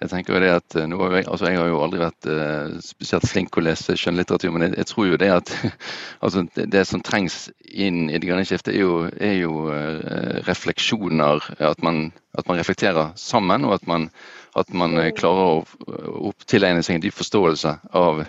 jeg 0.03 0.11
tenker 0.11 0.35
jo 0.35 0.41
det 0.43 0.51
at 0.51 0.75
nå 0.89 0.97
har 0.99 1.13
jeg, 1.15 1.27
altså 1.31 1.47
Jeg 1.47 1.59
har 1.61 1.69
jo 1.71 1.81
aldri 1.83 2.01
vært 2.01 2.27
uh, 2.27 2.73
spesielt 2.83 3.27
flink 3.29 3.55
å 3.55 3.63
lese 3.63 3.95
skjønnlitteratur, 3.99 4.51
men 4.51 4.67
jeg, 4.67 4.75
jeg, 4.81 4.89
tror 4.89 5.07
jo 5.07 5.19
det 5.21 5.29
at 5.31 5.51
altså 6.25 6.43
det, 6.55 6.65
det, 6.73 6.83
som 6.89 7.03
trengs 7.05 7.37
inn 7.63 8.09
i 8.09 8.17
det 8.17 8.27
grønne 8.27 8.47
skiftet, 8.47 8.73
er 8.75 8.83
jo, 8.83 8.97
er 9.15 9.37
jo 9.39 9.67
uh, 9.69 10.41
refleksjoner. 10.49 11.47
At 11.63 11.83
man, 11.85 12.09
at 12.35 12.49
man, 12.49 12.59
reflekterer 12.59 13.13
sammen, 13.19 13.69
og 13.69 13.77
at 13.77 13.87
man, 13.87 14.09
at 14.59 14.75
man 14.75 14.99
klarer 15.15 15.61
å, 15.61 15.95
å 16.29 16.33
tilegne 16.47 16.83
seg 16.83 16.99
en 16.99 17.05
dyp 17.05 17.15
forståelse 17.15 17.77
av, 17.95 18.25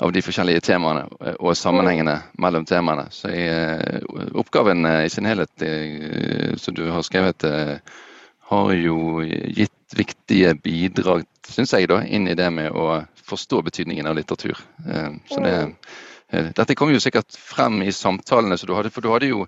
av 0.00 0.16
de 0.16 0.24
forskjellige 0.24 0.64
temaene 0.64 1.04
og 1.36 1.52
sammenhengene 1.58 2.16
mellom 2.40 2.64
temaene. 2.68 3.10
Så 3.12 3.34
jeg, 3.34 4.02
Oppgaven 4.32 4.88
i 4.96 5.12
sin 5.12 5.28
helhet 5.28 5.66
som 6.62 6.76
du 6.76 6.86
har 6.88 7.04
skrevet, 7.06 7.46
har 8.46 8.76
jo 8.78 8.98
gitt 9.26 9.75
viktige 9.94 10.54
bidrag, 10.58 11.26
syns 11.46 11.74
jeg, 11.76 11.88
da, 11.92 12.00
inn 12.02 12.26
i 12.28 12.34
det 12.38 12.48
med 12.50 12.74
å 12.74 13.04
forstå 13.26 13.62
betydningen 13.66 14.06
av 14.06 14.18
litteratur. 14.18 14.58
Eh, 14.88 15.10
så 15.30 15.42
det, 15.42 15.56
eh, 16.32 16.52
dette 16.56 16.74
kom 16.74 16.90
jo 16.94 17.02
sikkert 17.02 17.36
frem 17.38 17.82
i 17.82 17.94
samtalene 17.94 18.58
så 18.58 18.66
du 18.66 18.74
hadde, 18.74 18.90
for 18.94 19.04
du 19.04 19.12
hadde 19.12 19.30
jo 19.34 19.46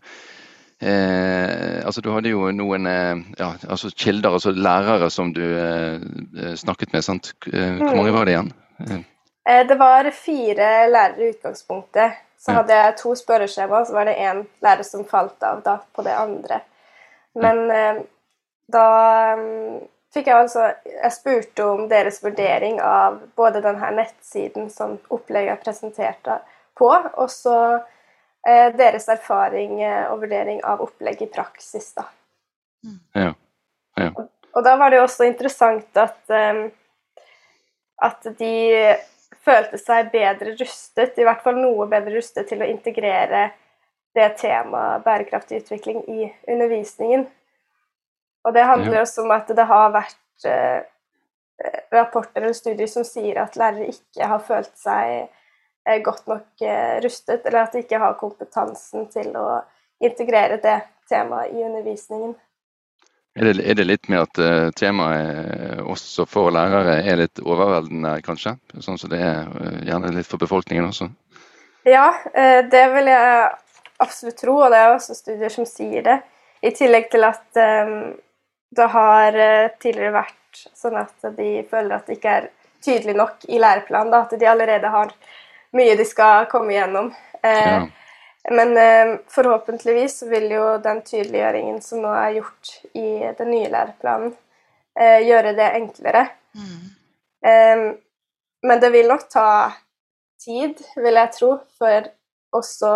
Eh, 0.80 1.86
altså 1.86 2.00
Du 2.00 2.12
hadde 2.14 2.30
jo 2.30 2.52
noen 2.54 2.86
eh, 2.86 3.16
ja, 3.40 3.50
altså 3.66 3.90
kilder, 3.98 4.36
altså 4.38 4.52
lærere 4.54 5.08
som 5.10 5.32
du 5.34 5.42
eh, 5.42 6.54
snakket 6.54 6.92
med. 6.92 7.02
sant? 7.02 7.32
Eh, 7.52 7.80
hvor 7.80 7.96
mange 7.98 8.14
var 8.14 8.28
det 8.28 8.36
igjen? 8.36 8.52
det 9.68 9.78
var 9.80 10.06
fire 10.12 10.64
lærere 10.92 11.24
i 11.24 11.30
utgangspunktet. 11.32 12.18
Så 12.38 12.52
hadde 12.54 12.76
jeg 12.76 12.94
to 13.00 13.14
spørreskjema, 13.16 13.80
så 13.84 13.96
var 13.96 14.06
det 14.06 14.18
én 14.22 14.44
lærer 14.62 14.84
som 14.86 15.06
falt 15.08 15.42
av 15.42 15.62
da, 15.64 15.78
på 15.96 16.04
det 16.06 16.12
andre. 16.14 16.60
Men 17.34 17.64
da 18.70 18.84
fikk 20.14 20.30
jeg 20.30 20.36
altså 20.38 20.70
Jeg 20.84 21.12
spurte 21.14 21.66
om 21.66 21.84
deres 21.90 22.22
vurdering 22.24 22.80
av 22.84 23.20
både 23.36 23.62
denne 23.64 23.90
nettsiden 23.98 24.70
som 24.72 24.96
opplegget 25.14 25.56
er 25.56 25.62
presentert 25.62 26.32
på, 26.78 26.88
og 26.88 27.30
så 27.32 27.58
eh, 28.46 28.68
deres 28.78 29.08
erfaring 29.10 29.80
eh, 29.82 30.06
og 30.12 30.22
vurdering 30.24 30.62
av 30.64 30.82
opplegg 30.84 31.22
i 31.26 31.30
praksis, 31.32 31.92
da. 31.98 32.06
Ja. 33.18 33.32
ja. 33.98 34.10
Og, 34.14 34.28
og, 34.54 34.60
da 34.64 34.76
var 34.78 34.90
det 34.90 35.00
jo 35.00 35.06
også 35.08 35.26
interessant 35.26 35.98
at 35.98 36.20
um, 36.30 36.68
at 37.98 38.28
de 38.38 38.96
følte 39.44 39.78
seg 39.80 40.12
bedre 40.12 40.54
rustet, 40.58 41.18
i 41.18 41.26
hvert 41.26 41.42
fall 41.42 41.58
noe 41.58 41.88
bedre 41.90 42.14
rustet 42.14 42.48
til 42.50 42.62
å 42.62 42.68
integrere 42.68 43.48
det 44.16 44.28
temaet 44.40 45.04
bærekraftig 45.06 45.62
utvikling 45.62 46.02
i 46.10 46.28
undervisningen. 46.48 47.26
Og 48.48 48.54
det 48.56 48.64
handler 48.64 49.02
også 49.02 49.26
om 49.26 49.34
at 49.36 49.50
det 49.52 49.64
har 49.68 49.90
vært 49.92 50.48
eh, 50.48 50.80
rapporter 51.92 52.40
eller 52.40 52.56
studier 52.56 52.88
som 52.88 53.04
sier 53.04 53.42
at 53.42 53.58
lærere 53.60 53.90
ikke 53.92 54.28
har 54.30 54.40
følt 54.40 54.72
seg 54.80 55.26
eh, 55.26 55.98
godt 56.04 56.30
nok 56.30 56.64
eh, 56.64 56.96
rustet, 57.04 57.44
eller 57.44 57.66
at 57.66 57.76
de 57.76 57.82
ikke 57.84 58.00
har 58.00 58.16
kompetansen 58.20 59.10
til 59.12 59.36
å 59.36 59.60
integrere 60.00 60.56
det 60.62 60.78
temaet 61.10 61.52
i 61.52 61.64
undervisningen. 61.66 62.36
Er 63.38 63.50
det, 63.52 63.66
er 63.70 63.76
det 63.78 63.84
litt 63.84 64.08
med 64.10 64.24
at 64.24 64.40
uh, 64.42 64.70
temaet 64.74 65.82
også 65.86 66.24
for 66.26 66.50
lærere 66.50 66.96
er 67.06 67.20
litt 67.20 67.38
overveldende, 67.38 68.16
kanskje? 68.26 68.56
Sånn 68.82 68.98
som 68.98 69.12
det 69.12 69.20
er 69.22 69.46
uh, 69.52 69.76
gjerne 69.86 70.10
litt 70.16 70.26
for 70.26 70.42
befolkningen 70.42 70.88
også? 70.88 71.06
Ja, 71.86 72.08
uh, 72.32 72.60
det 72.66 72.82
vil 72.96 73.10
jeg 73.12 73.44
absolutt 74.02 74.40
tro, 74.42 74.56
og 74.64 74.72
det 74.74 74.80
er 74.80 74.94
også 74.96 75.14
studier 75.14 75.54
som 75.54 75.68
sier 75.68 76.02
det. 76.08 76.16
I 76.66 76.72
tillegg 76.74 77.06
til 77.12 77.28
at 77.28 77.60
um, 77.86 78.16
det 78.70 78.86
har 78.92 79.36
eh, 79.38 79.70
tidligere 79.80 80.16
vært 80.18 80.62
sånn 80.76 80.96
at 81.00 81.28
de 81.36 81.50
føler 81.70 81.96
at 81.96 82.08
det 82.08 82.18
ikke 82.18 82.34
er 82.40 82.48
tydelig 82.84 83.14
nok 83.16 83.46
i 83.48 83.60
læreplanen. 83.60 84.12
Da, 84.12 84.24
at 84.26 84.34
de 84.40 84.48
allerede 84.48 84.90
har 84.92 85.14
mye 85.76 85.96
de 85.98 86.04
skal 86.08 86.48
komme 86.50 86.74
igjennom. 86.74 87.12
Eh, 87.42 87.72
ja. 87.72 87.86
Men 88.50 88.76
eh, 88.80 89.14
forhåpentligvis 89.28 90.22
vil 90.30 90.50
jo 90.52 90.66
den 90.82 91.02
tydeliggjøringen 91.04 91.80
som 91.84 92.02
nå 92.04 92.12
er 92.16 92.38
gjort 92.38 92.70
i 92.96 93.08
den 93.38 93.50
nye 93.52 93.72
læreplanen, 93.72 94.32
eh, 95.00 95.18
gjøre 95.26 95.52
det 95.58 95.72
enklere. 95.80 96.28
Mm. 96.56 96.86
Eh, 97.50 97.82
men 98.68 98.80
det 98.80 98.92
vil 98.94 99.10
nok 99.10 99.28
ta 99.30 99.48
tid, 100.40 100.80
vil 100.96 101.20
jeg 101.20 101.34
tro, 101.34 101.50
for 101.78 102.08
også 102.56 102.92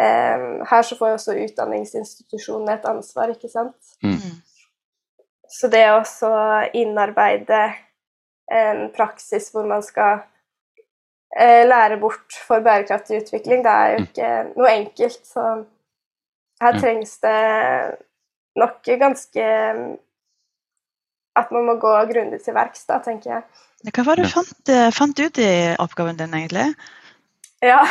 eh, 0.00 0.46
Her 0.70 0.82
så 0.82 0.96
får 0.96 1.08
jo 1.08 1.18
også 1.18 1.36
utdanningsinstitusjonene 1.44 2.78
et 2.78 2.88
ansvar, 2.88 3.34
ikke 3.34 3.50
sant? 3.52 3.76
Mm. 4.02 4.40
Mm. 5.46 5.52
Så 5.52 5.68
det 5.70 5.84
å 5.94 6.00
innarbeide 6.74 7.60
en 8.52 8.88
praksis 8.94 9.48
hvor 9.54 9.66
man 9.66 9.82
skal 9.82 10.20
eh, 11.38 11.62
lære 11.66 11.98
bort 12.02 12.38
for 12.46 12.62
bærekraftig 12.62 13.22
utvikling, 13.24 13.62
det 13.64 13.72
er 13.72 13.92
jo 13.92 14.00
mm. 14.02 14.08
ikke 14.10 14.32
noe 14.56 14.72
enkelt. 14.72 15.22
Så 15.26 15.46
her 16.62 16.80
trengs 16.80 17.18
det 17.20 17.38
nok 18.56 18.92
ganske 19.00 19.46
At 21.36 21.50
man 21.52 21.66
må 21.68 21.74
gå 21.76 21.90
grundig 22.08 22.38
til 22.40 22.54
verks, 22.56 22.86
da, 22.88 22.96
tenker 23.04 23.34
jeg. 23.34 23.42
Hva 23.92 24.04
var 24.06 24.16
det 24.16 24.24
du 24.24 24.32
fant, 24.32 24.70
eh, 24.72 24.88
fant 24.94 25.18
ut 25.20 25.38
i 25.38 25.50
oppgaven 25.84 26.16
din, 26.16 26.32
egentlig? 26.32 26.70
Ja, 27.60 27.82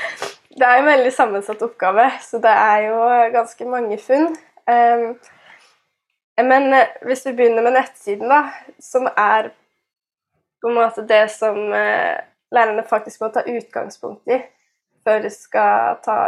det 0.58 0.66
er 0.66 0.80
en 0.80 0.88
veldig 0.88 1.12
sammensatt 1.14 1.62
oppgave, 1.62 2.08
så 2.24 2.40
det 2.42 2.50
er 2.50 2.88
jo 2.88 2.96
ganske 3.36 3.68
mange 3.70 4.00
funn. 4.02 4.32
Um, 4.66 5.14
men 6.46 6.72
eh, 6.74 6.94
hvis 7.06 7.26
vi 7.26 7.32
begynner 7.38 7.64
med 7.66 7.78
nettsiden, 7.78 8.28
da, 8.30 8.44
som 8.82 9.08
er 9.10 9.50
på 10.62 10.70
en 10.70 10.78
måte 10.78 11.02
det 11.06 11.24
som 11.34 11.58
eh, 11.74 12.18
lærerne 12.54 12.84
faktisk 12.86 13.22
må 13.22 13.32
ta 13.34 13.42
utgangspunkt 13.46 14.30
i 14.30 14.40
før 15.06 15.22
de 15.24 15.30
skal 15.32 15.98
ta 16.04 16.18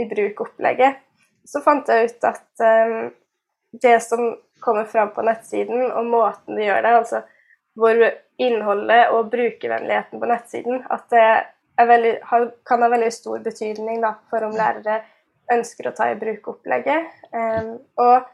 i 0.00 0.06
bruk 0.08 0.40
opplegget, 0.46 1.00
så 1.44 1.62
fant 1.64 1.88
jeg 1.90 2.10
ut 2.10 2.26
at 2.28 2.62
um, 2.62 3.10
det 3.82 3.96
som 4.04 4.34
kommer 4.62 4.84
fram 4.88 5.10
på 5.14 5.24
nettsiden, 5.26 5.88
og 5.90 6.06
måten 6.06 6.58
de 6.58 6.66
gjør 6.68 6.84
det, 6.84 6.92
altså 7.00 7.22
hvor 7.80 8.02
innholdet 8.40 9.14
og 9.14 9.30
brukervennligheten 9.32 10.20
på 10.20 10.28
nettsiden 10.28 10.84
at 10.90 11.06
det 11.12 11.86
veldig, 11.88 12.12
kan 12.68 12.84
ha 12.84 12.90
veldig 12.92 13.10
stor 13.14 13.40
betydning 13.44 14.02
da, 14.04 14.14
for 14.30 14.44
om 14.46 14.54
lærere 14.56 15.00
ønsker 15.50 15.88
å 15.88 15.94
ta 15.96 16.10
i 16.10 16.18
bruk 16.20 16.52
opplegget, 16.52 17.08
um, 17.32 17.72
og 17.98 18.28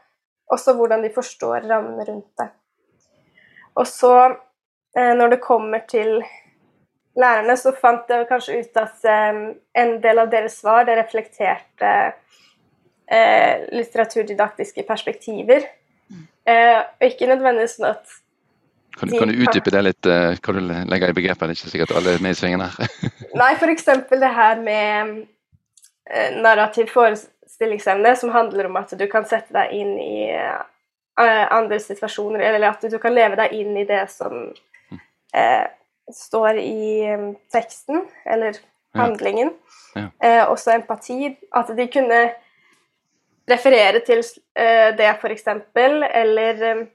også 0.53 0.75
hvordan 0.77 1.03
de 1.03 1.13
forstår 1.13 1.67
rammene 1.69 2.05
rundt 2.07 2.29
det. 2.39 2.49
Og 3.77 3.87
så, 3.87 4.13
uh, 4.97 5.13
når 5.19 5.35
det 5.35 5.41
kommer 5.43 5.83
til 5.89 6.21
lærerne, 7.17 7.57
så 7.57 7.73
fant 7.75 8.09
jeg 8.09 8.29
kanskje 8.29 8.61
ut 8.61 8.79
at 8.81 9.09
um, 9.33 9.41
en 9.77 9.97
del 10.03 10.23
av 10.23 10.31
deres 10.31 10.59
svar 10.61 10.85
det 10.87 10.97
reflekterte 10.99 11.91
uh, 12.11 13.67
litteraturdidaktiske 13.73 14.87
perspektiver. 14.87 15.67
Og 16.47 17.03
ikke 17.03 17.27
nødvendigvis 17.27 17.73
sånn 17.75 17.89
at 17.89 18.11
kan, 18.95 19.09
kan, 19.11 19.27
du 19.27 19.41
utdype 19.43 19.71
det 19.73 19.81
litt, 19.83 20.07
hva 20.07 20.53
du 20.55 20.61
legger 20.63 21.11
i 21.11 21.15
begrepet? 21.17 21.41
Det 21.43 21.49
er 21.51 21.57
ikke 21.57 21.71
sikkert 21.73 21.91
alle 21.99 22.13
er 22.15 22.23
med 22.23 22.31
i 22.31 22.37
svingen 22.39 22.63
her. 22.63 22.93
Nei, 23.41 23.49
f.eks. 23.59 23.89
det 24.23 24.29
her 24.37 24.61
med 24.63 25.11
narrativ, 26.07 26.87
narrativ 26.93 26.93
forestillingsevne, 27.57 28.15
som 28.15 28.29
handler 28.29 28.65
om 28.65 28.75
at 28.75 28.93
du 28.97 29.07
kan 29.07 29.25
sette 29.25 29.53
deg 29.53 29.71
inn 29.73 29.97
i 29.99 30.29
eh, 30.29 31.47
andre 31.51 31.79
situasjoner, 31.79 32.39
eller 32.39 32.69
at 32.69 32.81
du 32.81 32.97
kan 32.99 33.13
leve 33.13 33.35
deg 33.35 33.53
inn 33.53 33.77
i 33.77 33.85
det 33.85 34.09
som 34.09 34.53
eh, 35.33 35.65
står 36.13 36.57
i 36.57 37.13
um, 37.13 37.35
teksten, 37.51 38.05
eller 38.25 38.57
handlingen. 38.95 39.51
Ja. 39.95 40.01
Ja. 40.19 40.27
Eh, 40.27 40.49
også 40.49 40.71
empati. 40.71 41.35
At 41.51 41.67
de 41.75 41.87
kunne 41.87 42.31
referere 43.49 43.99
til 44.05 44.19
eh, 44.55 44.93
det, 44.95 45.09
f.eks., 45.17 45.47
eller 45.75 46.71
um, 46.71 46.87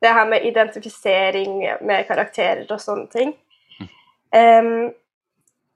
det 0.00 0.14
her 0.14 0.26
med 0.28 0.44
identifisering 0.44 1.60
med 1.82 2.06
karakterer 2.06 2.66
og 2.70 2.80
sånne 2.80 3.08
ting. 3.10 3.32
Mm. 4.30 4.92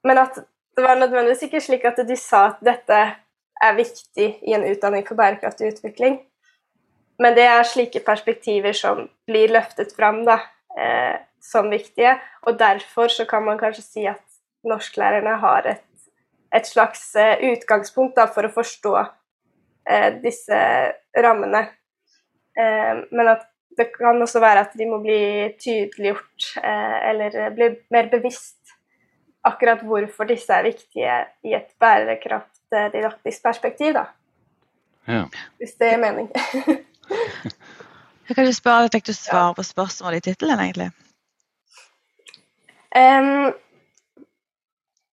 Men 0.06 0.18
at 0.18 0.36
det 0.76 0.84
var 0.84 0.94
nødvendigvis 0.94 1.42
ikke 1.42 1.60
slik 1.60 1.84
at 1.84 1.98
de 2.06 2.14
sa 2.16 2.44
at 2.52 2.60
dette 2.62 3.00
er 3.62 3.78
viktig 3.78 4.28
i 4.42 4.54
en 4.56 4.66
utdanning 4.66 5.06
for 5.06 5.18
bærekraftig 5.18 5.72
utvikling. 5.74 6.20
Men 7.22 7.36
det 7.36 7.44
er 7.46 7.68
slike 7.68 8.02
perspektiver 8.06 8.74
som 8.76 9.04
blir 9.28 9.52
løftet 9.54 9.94
fram 9.96 10.22
da, 10.26 10.38
eh, 10.78 11.20
som 11.40 11.70
viktige. 11.70 12.16
Og 12.46 12.58
derfor 12.58 13.08
så 13.08 13.26
kan 13.28 13.44
man 13.44 13.60
kanskje 13.60 13.84
si 13.84 14.06
at 14.06 14.24
norsklærerne 14.66 15.36
har 15.42 15.68
et, 15.76 15.86
et 16.54 16.66
slags 16.66 17.14
eh, 17.16 17.38
utgangspunkt 17.52 18.16
da, 18.16 18.26
for 18.26 18.48
å 18.48 18.54
forstå 18.54 18.96
eh, 18.98 20.10
disse 20.24 20.58
rammene. 21.14 21.66
Eh, 22.58 23.04
men 23.10 23.34
at 23.36 23.48
det 23.76 23.88
kan 23.94 24.20
også 24.20 24.40
være 24.42 24.66
at 24.66 24.74
de 24.76 24.88
må 24.88 24.98
bli 25.04 25.22
tydeliggjort 25.60 26.50
eh, 26.60 26.98
eller 27.10 27.54
bli 27.56 27.70
mer 27.94 28.10
bevisst 28.12 28.58
akkurat 29.48 29.82
hvorfor 29.86 30.28
disse 30.28 30.54
er 30.54 30.66
viktige 30.66 31.14
i 31.46 31.54
et 31.56 31.72
bærekraftdidaktisk 32.72 33.44
perspektiv, 33.44 33.94
da. 33.94 34.04
Ja. 35.08 35.24
Hvis 35.60 35.76
det 35.80 35.92
er 35.92 36.00
mening. 36.00 36.30
Jeg 38.28 38.36
kan 38.36 38.46
du 38.46 38.52
spørre, 38.52 38.88
Fikk 38.92 39.06
du 39.06 39.12
svar 39.12 39.52
på 39.52 39.62
spørsmålet 39.66 40.22
i 40.22 40.30
tittelen, 40.30 40.60
egentlig? 40.60 40.90
Um, 42.96 43.52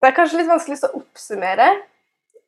det 0.01 0.09
er 0.09 0.15
kanskje 0.15 0.39
litt 0.39 0.49
vanskelig 0.49 0.79
å 0.87 0.91
oppsummere, 1.01 1.67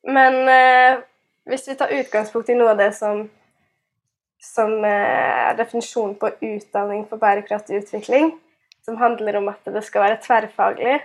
men 0.06 0.36
uh, 0.48 1.02
hvis 1.50 1.66
vi 1.68 1.76
tar 1.78 1.94
utgangspunkt 1.94 2.50
i 2.50 2.56
noe 2.58 2.74
av 2.74 2.80
det 2.82 2.92
som 2.98 3.26
som 4.42 4.72
uh, 4.84 5.50
er 5.50 5.56
definisjonen 5.58 6.14
på 6.20 6.30
utdanning 6.44 7.06
for 7.08 7.20
bærekraftig 7.20 7.80
utvikling, 7.82 8.34
som 8.84 8.98
handler 9.00 9.40
om 9.40 9.48
at 9.50 9.70
det 9.72 9.82
skal 9.86 10.04
være 10.04 10.20
tverrfaglig, 10.22 11.00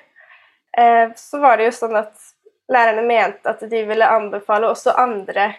uh, 0.78 1.08
så 1.18 1.42
var 1.42 1.58
det 1.58 1.70
jo 1.70 1.78
sånn 1.80 1.98
at 2.02 2.30
lærerne 2.72 3.04
mente 3.08 3.50
at 3.50 3.64
de 3.72 3.84
ville 3.88 4.08
anbefale 4.08 4.70
også 4.70 4.94
andre 5.00 5.54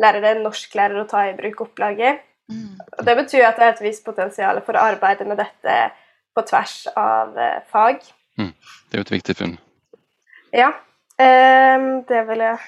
lærere 0.00 0.32
enn 0.32 0.44
norsklærere 0.46 1.04
å 1.04 1.08
ta 1.10 1.26
i 1.28 1.34
bruk 1.36 1.66
opplaget. 1.66 2.22
Mm. 2.50 2.78
Og 2.98 3.04
Det 3.06 3.16
betyr 3.16 3.46
at 3.46 3.58
det 3.58 3.66
er 3.66 3.74
et 3.74 3.84
visst 3.84 4.04
potensial 4.04 4.60
for 4.66 4.76
å 4.76 4.86
arbeide 4.92 5.26
med 5.28 5.40
dette 5.40 5.76
på 6.32 6.44
tvers 6.48 6.86
av 6.96 7.36
uh, 7.36 7.60
fag. 7.68 8.00
Mm. 8.40 8.52
Det 8.88 8.96
er 8.96 9.02
jo 9.02 9.06
et 9.06 9.16
viktig 9.16 9.36
funn. 9.36 9.58
Ja, 10.52 10.70
um, 11.20 11.90
det 12.08 12.22
vil 12.28 12.44
jeg 12.46 12.58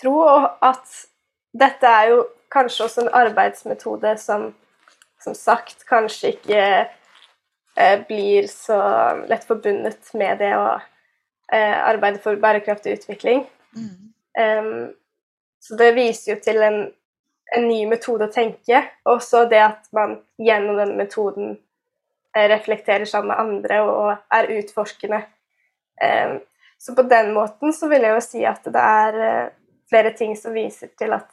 tro. 0.00 0.14
Og 0.24 0.48
at 0.64 1.02
dette 1.56 1.92
er 2.00 2.12
jo 2.14 2.22
kanskje 2.52 2.88
også 2.88 3.04
en 3.04 3.14
arbeidsmetode 3.24 4.16
som 4.22 4.54
som 5.26 5.34
sagt 5.34 5.82
kanskje 5.88 6.36
ikke 6.36 6.62
uh, 7.80 7.96
blir 8.06 8.46
så 8.50 8.78
lett 9.26 9.46
forbundet 9.48 10.12
med 10.14 10.38
det 10.38 10.52
å 10.54 10.76
uh, 11.52 11.76
arbeide 11.90 12.22
for 12.22 12.38
bærekraftig 12.40 12.98
utvikling. 12.98 13.46
Mm. 13.76 14.12
Um, 14.36 14.94
så 15.62 15.76
det 15.78 15.94
viser 15.96 16.34
jo 16.34 16.40
til 16.44 16.62
en 16.62 16.80
en 17.54 17.68
ny 17.68 17.84
metode 17.88 18.26
å 18.26 18.32
tenke. 18.32 18.82
Også 19.08 19.44
det 19.50 19.62
at 19.62 19.88
man 19.96 20.18
gjennom 20.42 20.78
den 20.80 20.94
metoden 20.98 21.54
eh, 22.36 22.48
reflekterer 22.50 23.06
sammen 23.08 23.32
med 23.32 23.42
andre 23.42 23.80
og 23.84 24.12
er 24.34 24.52
utforskende. 24.58 25.22
Um, 26.02 26.38
så 26.78 26.92
på 26.96 27.06
den 27.08 27.32
måten 27.32 27.72
så 27.72 27.88
vil 27.88 28.04
jeg 28.04 28.16
jo 28.16 28.24
si 28.24 28.42
at 28.44 28.66
det 28.68 28.82
er 28.82 29.20
eh, 29.26 29.52
flere 29.88 30.12
ting 30.18 30.34
som 30.36 30.52
viser 30.56 30.90
til 30.98 31.14
at 31.16 31.28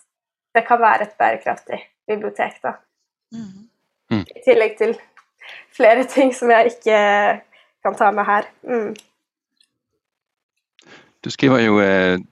det 0.55 0.63
kan 0.67 0.79
være 0.79 1.07
et 1.07 1.17
bærekraftig 1.19 1.79
bibliotek, 2.07 2.59
da. 2.63 2.77
Mm. 3.33 3.65
mm. 4.13 4.21
I 4.21 4.43
tillegg 4.45 4.77
til 4.77 4.93
flere 5.73 6.05
ting 6.07 6.31
som 6.35 6.51
jeg 6.53 6.75
ikke 6.75 6.99
kan 7.83 7.97
ta 7.97 8.11
med 8.15 8.29
her. 8.29 8.47
Mm. 8.61 8.93
Du 11.23 11.31
skriver 11.31 11.63
jo 11.63 11.79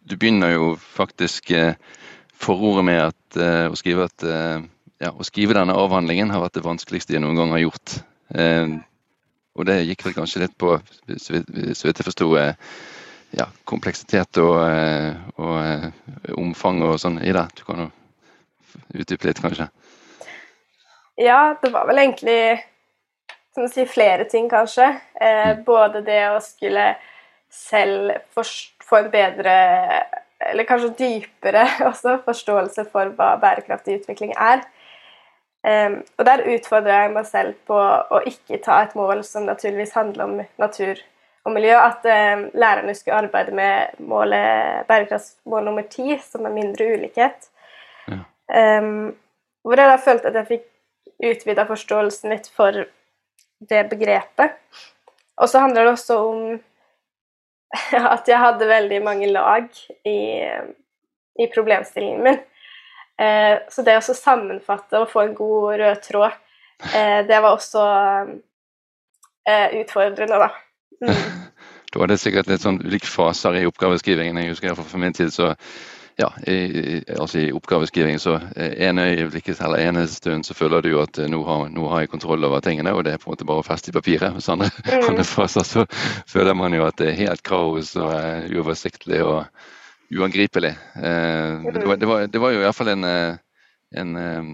Du 0.04 0.17
begynner 0.17 0.51
jo 0.51 0.75
faktisk 0.75 1.51
forordet 2.41 2.84
med 2.86 2.99
at, 3.06 3.38
uh, 3.38 3.67
å, 3.71 3.75
skrive 3.77 4.08
at 4.10 4.25
ja, 5.01 5.12
å 5.12 5.23
skrive 5.23 5.56
denne 5.56 5.77
avhandlingen 5.77 6.34
har 6.34 6.41
vært 6.43 6.58
det 6.58 6.65
vanskeligste 6.65 7.15
jeg 7.15 7.23
noen 7.23 7.38
gang 7.38 7.54
har 7.54 7.62
gjort. 7.63 7.93
Og 9.58 9.65
det 9.67 9.77
gikk 9.86 10.06
vel 10.06 10.15
kanskje 10.15 10.43
litt 10.43 10.54
på, 10.62 10.75
så 11.17 11.38
vidt 11.38 12.01
jeg 12.01 12.06
forsto, 12.06 12.27
ja, 13.38 13.47
kompleksitet 13.69 14.41
og, 14.41 14.58
og 15.41 16.38
omfang 16.38 16.82
og 16.86 16.99
sånn 17.01 17.17
i 17.21 17.34
det. 17.34 17.45
Du 17.58 17.65
kan 17.67 17.86
jo 17.86 17.89
utdype 19.01 19.30
litt, 19.30 19.41
kanskje? 19.41 19.69
Ja, 21.21 21.56
det 21.62 21.71
var 21.73 21.88
vel 21.89 22.01
egentlig 22.01 22.62
som 23.54 23.65
å 23.65 23.71
si, 23.71 23.86
flere 23.89 24.25
ting, 24.32 24.47
kanskje. 24.51 24.88
Mm. 25.19 25.63
Både 25.67 26.04
det 26.06 26.21
å 26.32 26.39
skulle 26.43 26.93
selv 27.51 28.15
få 28.91 28.99
en 28.99 29.12
bedre 29.13 29.56
eller 30.49 30.67
kanskje 30.67 30.93
dypere 30.97 31.65
også, 31.91 32.17
forståelse 32.25 32.86
for 32.91 33.13
hva 33.17 33.36
bærekraftig 33.41 34.01
utvikling 34.01 34.34
er. 34.38 34.63
Um, 35.62 35.99
og 36.17 36.25
der 36.25 36.41
utfordrer 36.56 37.04
jeg 37.04 37.13
meg 37.13 37.25
selv 37.30 37.58
på 37.69 37.77
å 37.77 38.21
ikke 38.25 38.58
ta 38.65 38.80
et 38.82 38.95
mål 38.97 39.21
som 39.27 39.45
naturligvis 39.45 39.93
handler 39.93 40.25
om 40.25 40.39
natur 40.62 40.97
og 41.45 41.54
miljø. 41.54 41.75
At 41.77 42.06
um, 42.06 42.47
lærerne 42.58 42.95
skulle 42.97 43.19
arbeide 43.21 43.54
med 43.56 43.99
målet, 43.99 44.88
bærekraftsmål 44.89 45.69
nummer 45.69 45.86
ti, 45.89 46.17
som 46.25 46.49
er 46.49 46.56
mindre 46.56 46.89
ulikhet. 46.95 47.51
Ja. 48.10 48.23
Um, 48.82 49.13
hvor 49.62 49.77
jeg 49.77 49.93
da 49.93 50.01
følte 50.01 50.32
at 50.32 50.41
jeg 50.41 50.49
fikk 50.49 50.67
utvida 51.21 51.67
forståelsen 51.69 52.34
litt 52.34 52.49
for 52.49 52.82
det 53.69 53.84
begrepet. 53.91 54.58
Og 55.38 55.49
så 55.49 55.62
handler 55.62 55.86
det 55.86 55.93
også 55.93 56.17
om 56.25 56.41
at 58.15 58.27
jeg 58.27 58.39
hadde 58.39 58.69
veldig 58.69 59.01
mange 59.03 59.29
lag 59.31 59.67
i, 60.07 60.19
i 61.39 61.47
problemstillingen 61.53 62.23
min. 62.25 62.39
Eh, 63.21 63.57
så 63.69 63.86
det 63.86 63.99
å 63.99 64.15
sammenfatte 64.17 65.01
og 65.01 65.12
få 65.12 65.25
en 65.25 65.36
god 65.38 65.77
rød 65.81 66.01
tråd, 66.07 66.39
eh, 66.89 67.19
det 67.27 67.38
var 67.43 67.53
også 67.53 67.86
eh, 69.45 69.79
utfordrende, 69.81 70.41
da. 70.47 70.51
Mm. 71.05 71.15
Da 71.91 71.99
var 71.99 72.07
det 72.07 72.21
sikkert 72.21 72.47
litt 72.47 72.63
sånn 72.63 72.77
ulike 72.79 73.10
faser 73.12 73.57
i 73.60 73.65
oppgaveskrivingen. 73.67 74.38
Jeg 74.39 74.53
husker 74.53 74.77
For 74.79 75.01
min 75.01 75.12
tid 75.12 75.34
så 75.36 75.49
ja, 76.15 76.34
i, 76.47 77.04
altså 77.19 77.39
i 77.39 77.52
oppgaveskriving 77.56 78.19
så 78.19 78.36
en 78.56 79.00
ene 79.00 79.28
eller 79.39 79.80
en 79.80 80.08
stund 80.08 80.45
så 80.45 80.54
føler 80.54 80.82
du 80.82 80.89
jo 80.91 81.02
at 81.04 81.19
eh, 81.19 81.30
nå 81.32 81.41
har, 81.47 81.67
nå 81.71 81.88
har, 81.91 82.04
jeg 82.04 82.12
kontroll 82.12 82.43
over 82.45 82.63
tingene, 82.63 82.93
og 82.93 83.06
det 83.06 83.13
er 83.13 83.21
på 83.21 83.30
en 83.30 83.36
måte 83.36 83.47
bare 83.47 83.63
å 83.63 83.65
feste 83.65 83.91
i 83.91 83.95
papiret. 83.95 84.34
Hos 84.36 84.50
andre, 84.52 84.69
mm. 84.86 85.06
andre 85.10 85.26
faser 85.28 85.67
så 85.67 85.86
føler 86.30 86.58
man 86.58 86.76
jo 86.76 86.86
at 86.88 87.00
det 87.02 87.12
er 87.12 87.21
helt 87.24 87.43
kaos 87.47 87.95
og 88.00 88.12
uh, 88.12 88.50
uoversiktlig 88.52 89.21
og 89.26 89.45
uangripelig. 90.12 90.74
Uh, 90.97 91.71
det, 91.71 91.86
var, 91.86 91.95
det, 91.95 92.12
var, 92.12 92.28
det, 92.28 92.43
var, 92.43 92.56
jo 92.56 92.63
iallfall 92.65 92.93
en, 92.93 93.10
en 94.04 94.15
um, 94.19 94.54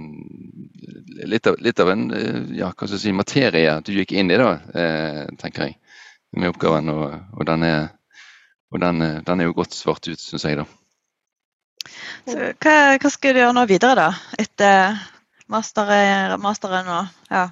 litt, 1.25 1.49
av, 1.49 1.59
litt, 1.63 1.83
av, 1.83 1.93
en 1.93 2.07
ja, 2.55 2.71
hva 2.71 2.87
skal 2.87 2.97
jeg 2.97 3.05
si, 3.07 3.15
materie 3.17 3.77
du 3.85 3.93
gikk 3.97 4.13
inn 4.15 4.31
i, 4.31 4.39
da, 4.39 4.55
uh, 4.73 5.23
tenker 5.41 5.69
jeg, 5.69 5.79
med 6.37 6.53
oppgaven. 6.53 6.93
Og, 6.93 7.21
og, 7.33 7.47
den, 7.49 7.65
er, 7.67 7.87
og 8.73 8.83
den, 8.83 9.07
den 9.25 9.41
er 9.41 9.49
jo 9.49 9.57
godt 9.57 9.77
svart 9.77 10.07
ut, 10.11 10.21
syns 10.21 10.45
jeg. 10.45 10.61
da. 10.61 10.67
Så, 12.27 12.37
hva, 12.37 12.75
hva, 12.97 13.11
skal 13.13 13.35
du 13.35 13.41
gjøre 13.41 13.55
nå 13.57 13.65
videre, 13.69 13.95
da? 13.95 14.37
Etter 14.39 14.97
master, 15.51 15.91
masteren 16.41 16.89
og 16.91 17.31
ja. 17.31 17.47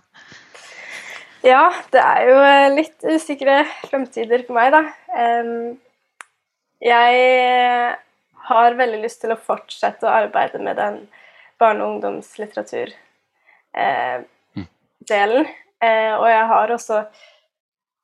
Ja, 1.45 1.65
det 1.93 2.02
er 2.02 2.21
jo 2.26 2.38
litt 2.74 3.06
usikre 3.06 3.60
fremtider 3.86 4.41
for 4.48 4.58
meg, 4.58 4.74
da. 4.74 4.82
Jeg 6.82 7.98
har 8.50 8.78
veldig 8.80 9.02
lyst 9.04 9.21
til 9.21 9.34
å 9.34 9.38
fortsette 9.39 10.08
å 10.08 10.15
arbeide 10.24 10.62
med 10.62 10.80
den 10.82 10.98
barne- 11.62 11.86
og 11.86 11.95
ungdomslitteratur 11.95 12.95
delen. 15.10 15.48
Eh, 15.82 16.13
og 16.15 16.28
jeg 16.30 16.48
har 16.52 16.74
også 16.74 17.02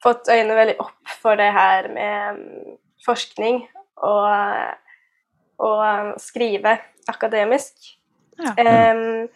fått 0.04 0.30
øynene 0.32 0.58
veldig 0.58 0.78
opp 0.84 1.18
for 1.22 1.40
det 1.40 1.52
her 1.56 1.90
med 1.94 2.40
mm, 2.40 2.78
forskning 3.06 3.62
og, 4.02 4.28
og 5.62 6.16
skrive 6.22 6.78
akademisk. 7.12 7.76
Ja. 8.42 8.56
Um, 8.94 9.28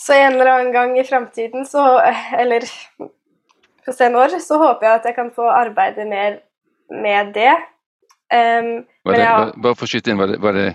så 0.00 0.16
en 0.16 0.36
eller 0.36 0.52
annen 0.52 0.72
gang 0.72 0.94
i 0.98 1.04
framtiden, 1.04 1.66
så 1.66 2.00
Eller 2.38 2.64
på 3.84 3.92
sen 3.92 4.16
år, 4.16 4.38
så 4.38 4.58
håper 4.58 4.86
jeg 4.86 4.94
at 4.94 5.04
jeg 5.10 5.16
kan 5.16 5.30
få 5.34 5.48
arbeide 5.50 6.04
mer 6.08 6.40
med 6.90 7.34
det. 7.34 7.52
Um, 8.30 8.86
var 9.04 9.16
det 9.16 9.24
jeg, 9.24 9.52
bare 9.62 9.76
for 9.76 9.88
å 9.88 9.90
skyte 9.90 10.12
inn, 10.12 10.20
var 10.20 10.30
det, 10.30 10.38
var 10.40 10.54
det 10.54 10.68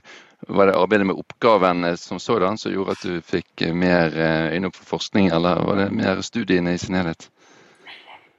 var 0.48 0.68
det 0.68 0.76
arbeidet 0.76 1.08
med 1.08 1.16
oppgaven 1.16 1.98
som 1.98 2.20
sådan 2.20 2.58
som 2.58 2.74
gjorde 2.74 2.92
at 2.92 3.02
du 3.02 3.22
fikk 3.22 3.62
eh, 3.62 3.74
mer 3.74 4.14
eh, 4.14 4.54
øyne 4.54 4.70
opp 4.70 4.76
for 4.76 4.98
forskning, 4.98 5.30
eller 5.34 5.62
var 5.66 5.80
det 5.80 5.88
mer 5.96 6.22
studiene 6.22 6.76
i 6.76 6.82
sin 6.82 6.96
helhet? 6.96 7.30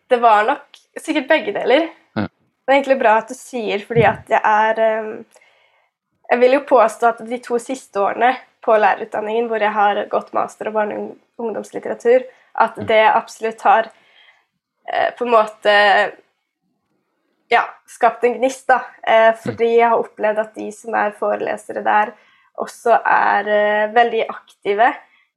Det 0.06 0.20
var 0.22 0.44
nok 0.46 0.78
sikkert 1.00 1.28
begge 1.28 1.54
deler. 1.56 1.88
Ja. 2.14 2.28
Det 2.28 2.72
er 2.72 2.76
egentlig 2.76 2.98
bra 3.00 3.16
at 3.22 3.32
du 3.32 3.34
sier, 3.34 3.82
fordi 3.88 4.04
at 4.06 4.30
jeg 4.30 4.40
er 4.42 4.82
Jeg 6.30 6.42
vil 6.42 6.56
jo 6.56 6.64
påstå 6.66 7.12
at 7.12 7.22
de 7.28 7.38
to 7.42 7.58
siste 7.62 8.00
årene 8.02 8.32
på 8.64 8.74
lærerutdanningen 8.74 9.46
hvor 9.50 9.62
jeg 9.62 9.74
har 9.74 10.02
gått 10.10 10.32
master 10.34 10.70
og 10.70 10.78
barne- 10.78 10.98
og 10.98 11.44
ungdomslitteratur, 11.46 12.24
at 12.58 12.78
det 12.88 13.04
absolutt 13.06 13.62
har 13.62 13.90
på 15.18 15.26
en 15.26 15.32
måte 15.32 15.72
ja, 17.48 17.62
skapt 17.86 18.24
en 18.24 18.38
gnist, 18.38 18.66
da. 18.68 18.80
Eh, 19.02 19.32
fordi 19.42 19.70
jeg 19.76 19.88
har 19.90 20.00
opplevd 20.00 20.42
at 20.42 20.54
de 20.58 20.68
som 20.74 20.94
er 20.98 21.16
forelesere 21.18 21.82
der, 21.86 22.12
også 22.56 22.98
er 23.02 23.50
eh, 23.52 23.94
veldig 23.94 24.22
aktive 24.28 24.92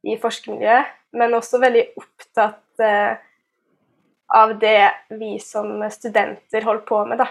i 0.08 0.16
forskermiljøet, 0.22 0.94
men 1.20 1.36
også 1.38 1.60
veldig 1.62 1.86
opptatt 2.00 2.86
eh, 2.86 3.18
av 4.40 4.56
det 4.62 4.92
vi 5.20 5.36
som 5.42 5.82
studenter 5.92 6.66
holder 6.66 6.86
på 6.88 7.04
med, 7.10 7.22
da. 7.22 7.30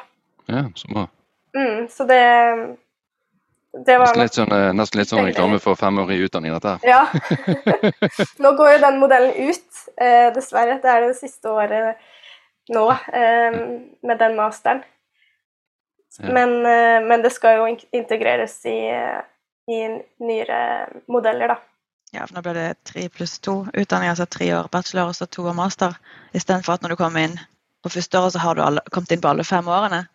Ja, 0.49 0.65
så 0.77 0.93
bra. 0.93 1.07
Mm, 1.57 1.89
så 1.91 2.05
det 2.09 2.23
nesten 3.77 4.23
litt 4.23 4.37
sånn, 4.37 4.53
eh, 4.53 4.71
nesten 4.77 5.01
litt 5.01 5.11
sånn 5.11 5.27
reklame 5.27 5.59
for 5.63 5.79
femårig 5.79 6.21
utdanning, 6.27 6.55
dette 6.57 6.77
her. 6.77 6.89
Ja. 6.89 7.03
Nå 8.45 8.55
går 8.59 8.73
jo 8.75 8.79
den 8.85 9.01
modellen 9.03 9.51
ut, 9.51 9.83
eh, 9.97 10.29
dessverre. 10.35 10.79
Det 10.83 10.93
er 10.93 11.07
det 11.07 11.17
siste 11.19 11.53
året 11.53 11.99
nå 12.69 12.85
eh, 12.93 13.59
med 14.03 14.19
den 14.21 14.37
masteren. 14.37 14.83
Men, 16.19 16.67
eh, 16.67 16.99
men, 17.05 17.23
det 17.23 17.31
skal 17.31 17.61
jo 17.61 17.67
integreres 17.95 18.59
i, 18.67 18.79
i 19.71 19.79
nyere 20.25 20.61
modeller, 21.07 21.55
da. 21.55 21.59
Ja, 22.11 22.25
for 22.25 22.39
nå 22.39 22.43
blir 22.43 22.57
det 22.57 22.69
tre 22.89 23.05
pluss 23.13 23.37
to 23.45 23.61
utdanning, 23.77 24.09
altså 24.11 24.27
tre 24.27 24.49
år 24.57 24.71
bachelor 24.73 25.13
og 25.13 25.17
så 25.19 25.29
to 25.29 25.45
år 25.47 25.57
master. 25.57 25.95
Istedenfor 26.33 26.79
at 26.79 26.85
når 26.85 26.97
du 26.97 27.01
kommer 27.01 27.29
inn 27.29 27.37
på 27.85 27.93
første 27.93 28.19
året, 28.19 28.35
så 28.35 28.43
har 28.43 28.57
du 28.57 28.65
alle, 28.65 28.83
kommet 28.91 29.13
inn 29.13 29.23
på 29.23 29.31
alle 29.31 29.45
fem 29.47 29.69
årene. 29.69 30.07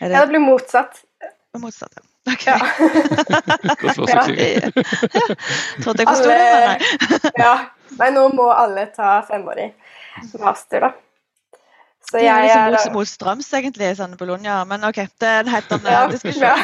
Det... 0.00 0.08
Ja, 0.08 0.22
det 0.22 0.30
blir 0.32 0.42
motsatt. 0.42 1.02
Motsatt, 1.58 2.00
ja. 2.00 2.07
Ok. 2.28 2.46
Ja. 2.46 2.58
ja. 4.12 4.22
Trodde 5.82 6.02
jeg 6.02 6.08
forsto 6.08 6.28
det, 6.28 6.38
nei. 6.66 6.78
ja. 7.44 7.54
Nei, 7.98 8.10
nå 8.14 8.28
må 8.36 8.48
alle 8.52 8.86
ta 8.94 9.18
femårig 9.26 9.70
master, 10.40 10.88
da. 10.88 10.90
Så 12.08 12.16
det 12.16 12.28
er 12.30 12.44
liksom 12.46 12.92
mot, 12.92 12.92
mot 13.00 13.08
strøms, 13.08 13.48
egentlig, 13.56 13.90
sånn 13.98 14.14
Bologna, 14.20 14.62
men 14.68 14.84
OK, 14.88 15.02
det 15.20 15.28
er 15.28 15.42
en 15.42 15.50
helt 15.52 15.72
annen 15.76 15.92
ja, 15.92 16.04
diskusjon. 16.08 16.56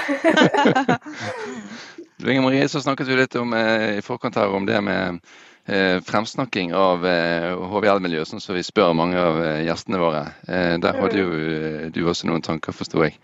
du, 2.16 2.28
Inger 2.30 2.44
Marie, 2.46 2.68
så 2.72 2.80
snakket 2.80 3.10
vi 3.10 3.18
litt 3.18 3.36
om, 3.36 3.52
eh, 3.56 3.98
i 3.98 4.04
forkant 4.04 4.38
her 4.40 4.54
om 4.56 4.64
det 4.68 4.80
med 4.84 5.20
eh, 5.66 6.00
fremsnakking 6.06 6.72
av 6.76 7.04
eh, 7.08 7.50
HVL-miljøet, 7.72 8.30
sånn 8.30 8.40
som 8.40 8.56
vi 8.56 8.64
spør 8.64 8.96
mange 8.96 9.20
av 9.20 9.42
eh, 9.42 9.60
gjestene 9.66 10.00
våre. 10.00 10.24
Eh, 10.48 10.76
der 10.80 11.02
hadde 11.02 11.20
jo 11.20 11.28
eh, 11.34 11.84
du 11.92 12.00
også 12.08 12.30
noen 12.30 12.44
tanker, 12.44 12.76
forsto 12.76 13.04
jeg? 13.04 13.18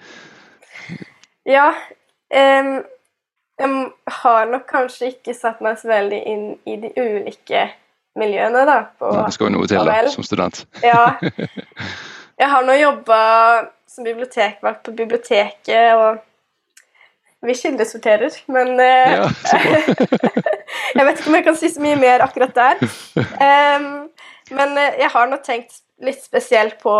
Ja. 1.49 1.71
Jeg 2.31 3.73
har 4.23 4.47
nok 4.49 4.65
kanskje 4.71 5.11
ikke 5.15 5.35
satt 5.37 5.61
meg 5.65 5.81
så 5.81 5.91
veldig 5.91 6.21
inn 6.31 6.47
i 6.71 6.77
de 6.81 6.93
ulike 6.97 7.67
miljøene, 8.19 8.63
da. 8.69 8.79
På, 8.99 9.11
Nei, 9.15 9.27
det 9.27 9.37
skal 9.37 9.51
jo 9.51 9.57
noe 9.59 9.69
til, 9.71 9.91
da, 9.91 10.01
som 10.15 10.27
student. 10.27 10.65
ja. 10.87 11.05
Jeg 12.41 12.49
har 12.49 12.65
nå 12.65 12.73
jobba 12.73 13.17
som 13.85 14.07
bibliotekvakt 14.07 14.87
på 14.87 14.95
biblioteket, 14.97 15.91
og 15.93 16.23
vi 17.45 17.57
kildesorterer, 17.57 18.33
men 18.53 18.81
eh, 18.81 19.13
ja, 19.19 19.27
Jeg 20.97 21.07
vet 21.07 21.21
ikke 21.21 21.31
om 21.31 21.37
jeg 21.37 21.45
kan 21.47 21.59
si 21.59 21.71
så 21.73 21.83
mye 21.83 21.99
mer 22.01 22.25
akkurat 22.25 22.57
der. 22.57 22.81
Um, 23.17 24.09
men 24.57 24.73
eh, 24.81 24.99
jeg 25.03 25.11
har 25.13 25.29
nå 25.31 25.39
tenkt 25.45 25.81
litt 26.05 26.21
spesielt 26.25 26.79
på, 26.83 26.95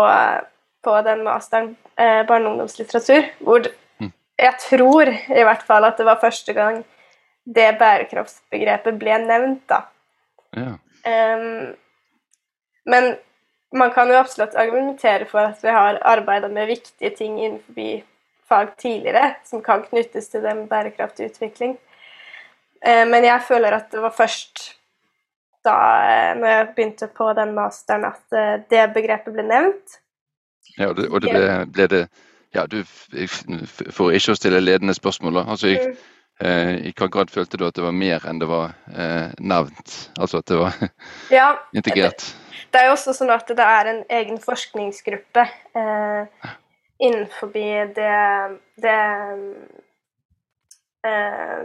på 0.85 0.95
den 1.07 1.23
masteren 1.25 1.73
eh, 1.97 2.21
barne- 2.27 2.45
og 2.45 2.53
ungdomslitteratur, 2.55 3.29
hvor. 3.45 3.65
Jeg 4.41 4.57
tror 4.63 5.11
i 5.11 5.43
hvert 5.45 5.63
fall 5.67 5.85
at 5.85 5.99
det 5.99 6.07
var 6.07 6.21
første 6.21 6.53
gang 6.57 6.81
det 7.45 7.67
bærekraftsbegrepet 7.79 8.97
ble 9.01 9.17
nevnt, 9.23 9.63
da. 9.69 9.81
Ja. 10.57 10.73
Um, 11.05 11.73
men 12.89 13.15
man 13.73 13.93
kan 13.95 14.09
jo 14.11 14.19
absolutt 14.19 14.57
argumentere 14.59 15.25
for 15.29 15.53
at 15.53 15.63
vi 15.63 15.73
har 15.73 15.99
arbeida 16.05 16.49
med 16.51 16.69
viktige 16.69 17.13
ting 17.17 17.39
innenfor 17.39 18.03
fag 18.51 18.73
tidligere 18.77 19.35
som 19.47 19.61
kan 19.63 19.85
knyttes 19.85 20.27
til 20.29 20.43
den 20.43 20.65
bærekraftige 20.67 21.31
utvikling. 21.31 21.77
Uh, 22.85 23.05
men 23.07 23.25
jeg 23.25 23.41
føler 23.47 23.77
at 23.77 23.91
det 23.93 24.01
var 24.03 24.15
først 24.15 24.65
da 25.65 25.77
uh, 25.77 26.39
når 26.39 26.47
jeg 26.55 26.69
begynte 26.75 27.07
på 27.07 27.29
den 27.37 27.53
masteren, 27.57 28.05
at 28.09 28.25
uh, 28.33 28.57
det 28.69 28.89
begrepet 28.93 29.33
ble 29.33 29.45
nevnt. 29.45 30.01
Ja, 30.77 30.89
og 30.89 30.97
det, 30.97 31.09
og 31.09 31.21
det 31.21 31.33
ble, 31.35 31.55
ble, 31.73 31.87
det 31.91 32.03
Ja, 32.53 32.65
du 32.67 32.81
får 32.83 34.17
ikke 34.17 34.33
å 34.33 34.39
stille 34.39 34.59
ledende 34.59 34.93
spørsmål, 34.93 35.39
da. 35.39 35.43
Altså, 35.53 35.71
jeg, 35.71 35.93
mm 35.93 36.11
Eh, 36.41 36.75
I 36.89 36.91
hva 36.97 37.05
grad 37.11 37.29
følte 37.29 37.57
du 37.59 37.67
at 37.67 37.75
det 37.77 37.83
var 37.85 37.93
mer 37.93 38.23
enn 38.25 38.39
det 38.41 38.47
var 38.49 38.73
eh, 38.89 39.29
nevnt? 39.37 39.97
Altså 40.17 40.41
at 40.41 40.49
det 40.49 40.57
var 40.57 40.77
ja, 41.37 41.49
integrert? 41.77 42.23
Det, 42.25 42.63
det, 42.71 42.81
er 42.81 42.89
jo 42.89 42.95
også 42.95 43.13
sånn 43.13 43.33
at 43.33 43.51
det 43.51 43.67
er 43.67 43.91
en 43.91 44.01
egen 44.17 44.41
forskningsgruppe 44.41 45.45
eh, 45.77 46.47
innenfor 47.01 47.51
det, 47.53 48.07
det 48.81 48.97
eh, 51.05 51.61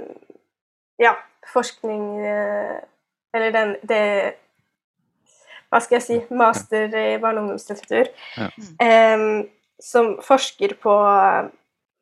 Ja, 1.01 1.17
forskning 1.53 2.05
eh, 2.25 2.77
Eller 3.37 3.53
den 3.57 3.75
det 3.85 4.05
Hva 5.73 5.81
skal 5.85 5.99
jeg 5.99 6.05
si 6.05 6.21
Master 6.37 6.93
i 6.93 7.17
barne- 7.21 7.41
og 7.41 7.49
ungdomslitteratur. 7.49 8.13
Ja. 8.37 8.53
Eh, 8.81 9.25
som 9.83 10.17
forsker 10.25 10.75
på 10.81 10.95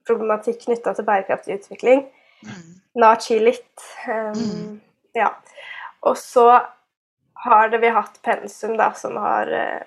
problematikk 0.06 0.64
knytta 0.66 0.94
til 0.94 1.06
bærekraftig 1.06 1.58
utvikling. 1.58 2.04
Mm. 2.44 2.70
Nachi 3.00 3.38
litt. 3.40 3.84
Um, 4.08 4.38
mm. 4.38 4.80
Ja. 5.16 5.30
Og 6.04 6.18
så 6.20 6.60
har 7.44 7.68
det 7.72 7.80
vi 7.82 7.92
hatt 7.92 8.20
pensum 8.22 8.76
da, 8.76 8.92
som 8.96 9.16
har 9.20 9.50
eh, 9.52 9.82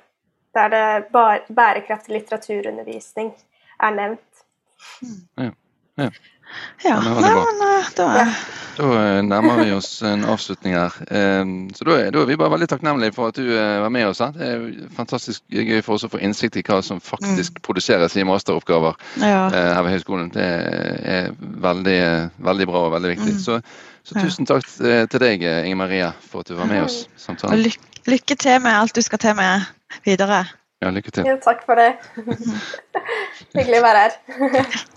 Der 0.57 0.69
det 0.73 1.11
bærekraftig 1.53 2.13
litteraturundervisning 2.15 3.27
er 3.83 3.91
nevnt. 3.93 4.39
Mm. 5.03 5.19
Ja. 5.43 5.51
ja. 6.03 6.07
Ja, 6.85 6.99
Nei, 7.01 7.33
men 7.33 7.59
da, 7.61 7.73
da 7.97 8.07
Da 8.77 8.87
eh, 8.93 9.19
nærmer 9.25 9.63
vi 9.63 9.71
oss 9.73 10.03
en 10.05 10.25
avslutning 10.29 10.75
her. 10.77 10.93
Ehm, 11.09 11.53
så 11.73 11.85
da 11.87 11.95
er, 11.97 12.11
da 12.13 12.21
er, 12.21 12.27
vi 12.29 12.37
bare 12.37 12.53
veldig 12.53 12.67
takknemlige 12.69 13.15
for 13.15 13.31
at 13.31 13.39
du 13.39 13.47
eh, 13.49 13.79
var 13.81 13.89
med 13.93 14.05
oss. 14.05 14.21
Det 14.35 14.45
er 14.45 14.65
fantastisk 14.93 15.41
gøy 15.49 15.81
for 15.81 15.97
oss 15.97 16.05
å 16.05 16.11
få 16.13 16.21
innsikt 16.21 16.59
i 16.61 16.63
hva 16.67 16.77
som 16.85 17.01
faktisk 17.01 17.57
mm. 17.57 17.63
produseres 17.65 18.17
i 18.17 18.25
masteroppgaver 18.27 18.99
ja. 19.23 19.47
her 19.49 19.81
ved 19.87 19.95
høyskolen. 19.95 20.29
Det 20.35 20.45
er 20.45 21.31
veldig, 21.65 22.01
veldig 22.49 22.67
bra 22.69 22.83
og 22.85 22.93
veldig 22.99 23.15
viktig. 23.15 23.33
Mm. 23.39 23.41
Så, 23.47 23.57
så, 24.05 24.19
tusen 24.19 24.49
takk 24.49 24.69
til 24.69 25.23
deg, 25.25 25.47
Inger 25.63 25.81
Maria, 25.81 26.11
for 26.29 26.45
at 26.45 26.51
du 26.51 26.59
var 26.59 26.69
med 26.69 26.85
oss. 26.85 27.07
Samtalen. 27.17 27.57
Og 27.57 27.65
lykke, 27.65 28.03
lykke 28.13 28.37
til 28.45 28.61
med 28.61 28.77
alt 28.77 28.93
du 28.93 29.01
skal 29.05 29.23
til 29.25 29.33
med 29.39 29.65
videre. 30.05 30.43
Ja, 30.85 30.93
lykke 30.93 31.11
til. 31.11 31.25
Ja, 31.25 31.39
takk 31.41 31.65
for 31.65 31.81
det. 31.81 31.95
Hyggelig 33.57 33.81
å 33.81 33.87
være 33.87 34.05
her. 34.05 34.85